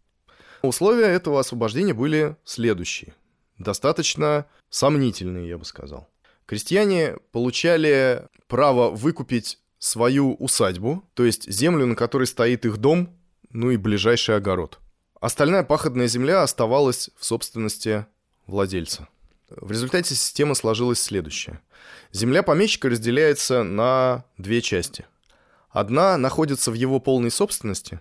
Условия 0.61 1.07
этого 1.07 1.39
освобождения 1.39 1.93
были 1.93 2.37
следующие. 2.45 3.13
Достаточно 3.57 4.45
сомнительные, 4.69 5.49
я 5.49 5.57
бы 5.57 5.65
сказал. 5.65 6.09
Крестьяне 6.45 7.17
получали 7.31 8.27
право 8.47 8.89
выкупить 8.89 9.59
свою 9.79 10.35
усадьбу, 10.35 11.03
то 11.13 11.25
есть 11.25 11.49
землю, 11.51 11.85
на 11.85 11.95
которой 11.95 12.25
стоит 12.25 12.65
их 12.65 12.77
дом, 12.77 13.17
ну 13.49 13.71
и 13.71 13.77
ближайший 13.77 14.37
огород. 14.37 14.79
Остальная 15.19 15.63
пахотная 15.63 16.07
земля 16.07 16.41
оставалась 16.41 17.09
в 17.17 17.25
собственности 17.25 18.05
владельца. 18.45 19.07
В 19.57 19.71
результате 19.71 20.15
система 20.15 20.55
сложилась 20.55 21.01
следующая. 21.01 21.61
Земля 22.11 22.43
помещика 22.43 22.89
разделяется 22.89 23.63
на 23.63 24.25
две 24.37 24.61
части. 24.61 25.05
Одна 25.69 26.17
находится 26.17 26.71
в 26.71 26.75
его 26.75 26.99
полной 26.99 27.31
собственности, 27.31 27.99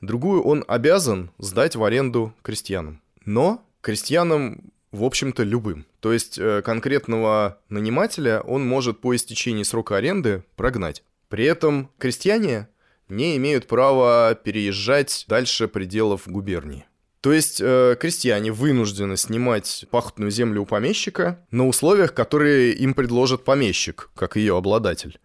другую 0.00 0.42
он 0.42 0.64
обязан 0.68 1.30
сдать 1.38 1.74
в 1.74 1.82
аренду 1.82 2.34
крестьянам. 2.42 3.00
Но 3.24 3.64
крестьянам, 3.80 4.72
в 4.92 5.04
общем-то, 5.04 5.42
любым. 5.42 5.86
То 6.00 6.12
есть 6.12 6.38
э, 6.38 6.62
конкретного 6.62 7.58
нанимателя 7.68 8.40
он 8.40 8.66
может 8.66 9.00
по 9.00 9.16
истечении 9.16 9.62
срока 9.62 9.96
аренды 9.96 10.44
прогнать. 10.56 11.02
При 11.28 11.44
этом 11.44 11.90
крестьяне 11.98 12.68
не 13.08 13.36
имеют 13.36 13.66
права 13.66 14.34
переезжать 14.34 15.24
дальше 15.28 15.68
пределов 15.68 16.28
губернии. 16.28 16.86
То 17.22 17.32
есть 17.32 17.60
э, 17.60 17.96
крестьяне 18.00 18.50
вынуждены 18.50 19.16
снимать 19.16 19.86
пахотную 19.92 20.32
землю 20.32 20.62
у 20.62 20.66
помещика 20.66 21.38
на 21.52 21.68
условиях, 21.68 22.14
которые 22.14 22.72
им 22.72 22.94
предложит 22.94 23.44
помещик, 23.44 24.10
как 24.16 24.34
ее 24.34 24.56
обладатель. 24.56 25.20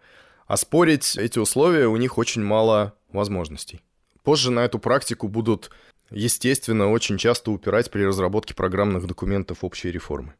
А 0.46 0.56
спорить 0.56 1.16
эти 1.18 1.40
условия 1.40 1.88
у 1.88 1.96
них 1.96 2.16
очень 2.16 2.42
мало 2.44 2.94
возможностей. 3.12 3.80
Позже 4.22 4.52
на 4.52 4.60
эту 4.60 4.78
практику 4.78 5.26
будут, 5.26 5.70
естественно, 6.10 6.88
очень 6.88 7.18
часто 7.18 7.50
упирать 7.50 7.90
при 7.90 8.04
разработке 8.04 8.54
программных 8.54 9.08
документов 9.08 9.58
общей 9.62 9.90
реформы. 9.90 10.34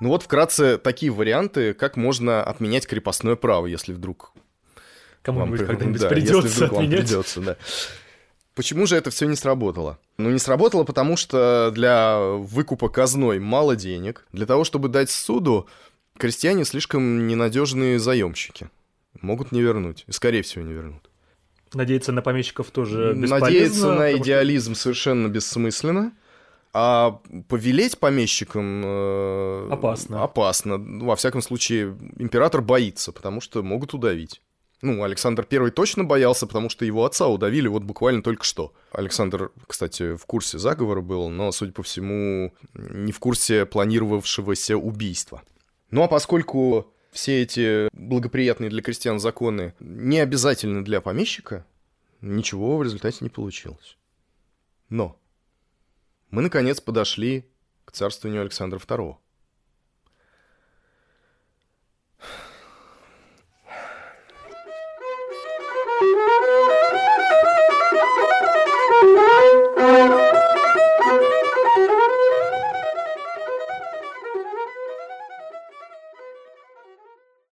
Ну 0.00 0.08
вот 0.08 0.22
вкратце 0.22 0.78
такие 0.78 1.10
варианты, 1.10 1.74
как 1.74 1.96
можно 1.96 2.44
отменять 2.44 2.86
крепостное 2.86 3.34
право, 3.34 3.66
если 3.66 3.92
вдруг 3.92 4.32
Кому-нибудь 5.22 5.66
когда-нибудь 5.66 6.00
да, 6.00 6.08
придется 6.08 6.46
если 6.46 6.64
вдруг 6.64 6.72
отменять. 6.78 6.98
Вам 7.00 7.06
придется, 7.06 7.40
да. 7.40 7.56
Почему 8.54 8.86
же 8.86 8.96
это 8.96 9.10
все 9.10 9.26
не 9.26 9.36
сработало? 9.36 9.98
Ну, 10.18 10.30
не 10.30 10.38
сработало, 10.38 10.84
потому 10.84 11.16
что 11.16 11.70
для 11.72 12.18
выкупа 12.18 12.88
казной 12.88 13.38
мало 13.38 13.76
денег. 13.76 14.26
Для 14.32 14.46
того, 14.46 14.64
чтобы 14.64 14.88
дать 14.88 15.10
суду, 15.10 15.68
крестьяне 16.18 16.64
слишком 16.64 17.26
ненадежные 17.26 17.98
заемщики. 17.98 18.68
Могут 19.20 19.52
не 19.52 19.60
вернуть. 19.60 20.04
И, 20.06 20.12
скорее 20.12 20.42
всего, 20.42 20.64
не 20.64 20.72
вернут. 20.72 21.10
Надеяться 21.74 22.12
на 22.12 22.22
помещиков 22.22 22.70
тоже 22.70 23.14
бесполезно. 23.14 23.38
Надеяться 23.38 23.92
на 23.92 24.16
идеализм 24.16 24.74
что... 24.74 24.82
совершенно 24.82 25.28
бессмысленно. 25.28 26.12
А 26.72 27.20
повелеть 27.48 27.98
помещикам... 27.98 28.82
Э, 28.84 29.68
опасно. 29.72 30.22
Опасно. 30.22 30.78
Ну, 30.78 31.06
во 31.06 31.16
всяком 31.16 31.42
случае, 31.42 31.96
император 32.16 32.62
боится, 32.62 33.12
потому 33.12 33.40
что 33.40 33.62
могут 33.62 33.92
удавить. 33.94 34.40
Ну, 34.82 35.02
Александр 35.02 35.46
I 35.50 35.70
точно 35.70 36.04
боялся, 36.04 36.46
потому 36.46 36.70
что 36.70 36.86
его 36.86 37.04
отца 37.04 37.28
удавили 37.28 37.68
вот 37.68 37.82
буквально 37.82 38.22
только 38.22 38.44
что. 38.44 38.72
Александр, 38.92 39.52
кстати, 39.66 40.16
в 40.16 40.24
курсе 40.24 40.58
заговора 40.58 41.02
был, 41.02 41.28
но, 41.28 41.52
судя 41.52 41.72
по 41.72 41.82
всему, 41.82 42.54
не 42.74 43.12
в 43.12 43.18
курсе 43.18 43.66
планировавшегося 43.66 44.76
убийства. 44.78 45.42
Ну 45.90 46.02
а 46.02 46.08
поскольку 46.08 46.94
все 47.12 47.42
эти 47.42 47.88
благоприятные 47.92 48.70
для 48.70 48.82
крестьян 48.82 49.20
законы 49.20 49.74
не 49.80 50.18
обязательны 50.20 50.82
для 50.82 51.00
помещика, 51.00 51.66
ничего 52.22 52.78
в 52.78 52.82
результате 52.82 53.18
не 53.20 53.28
получилось. 53.28 53.98
Но 54.88 55.20
мы, 56.30 56.42
наконец, 56.42 56.80
подошли 56.80 57.44
к 57.84 57.92
царствованию 57.92 58.42
Александра 58.42 58.78
II. 58.78 59.16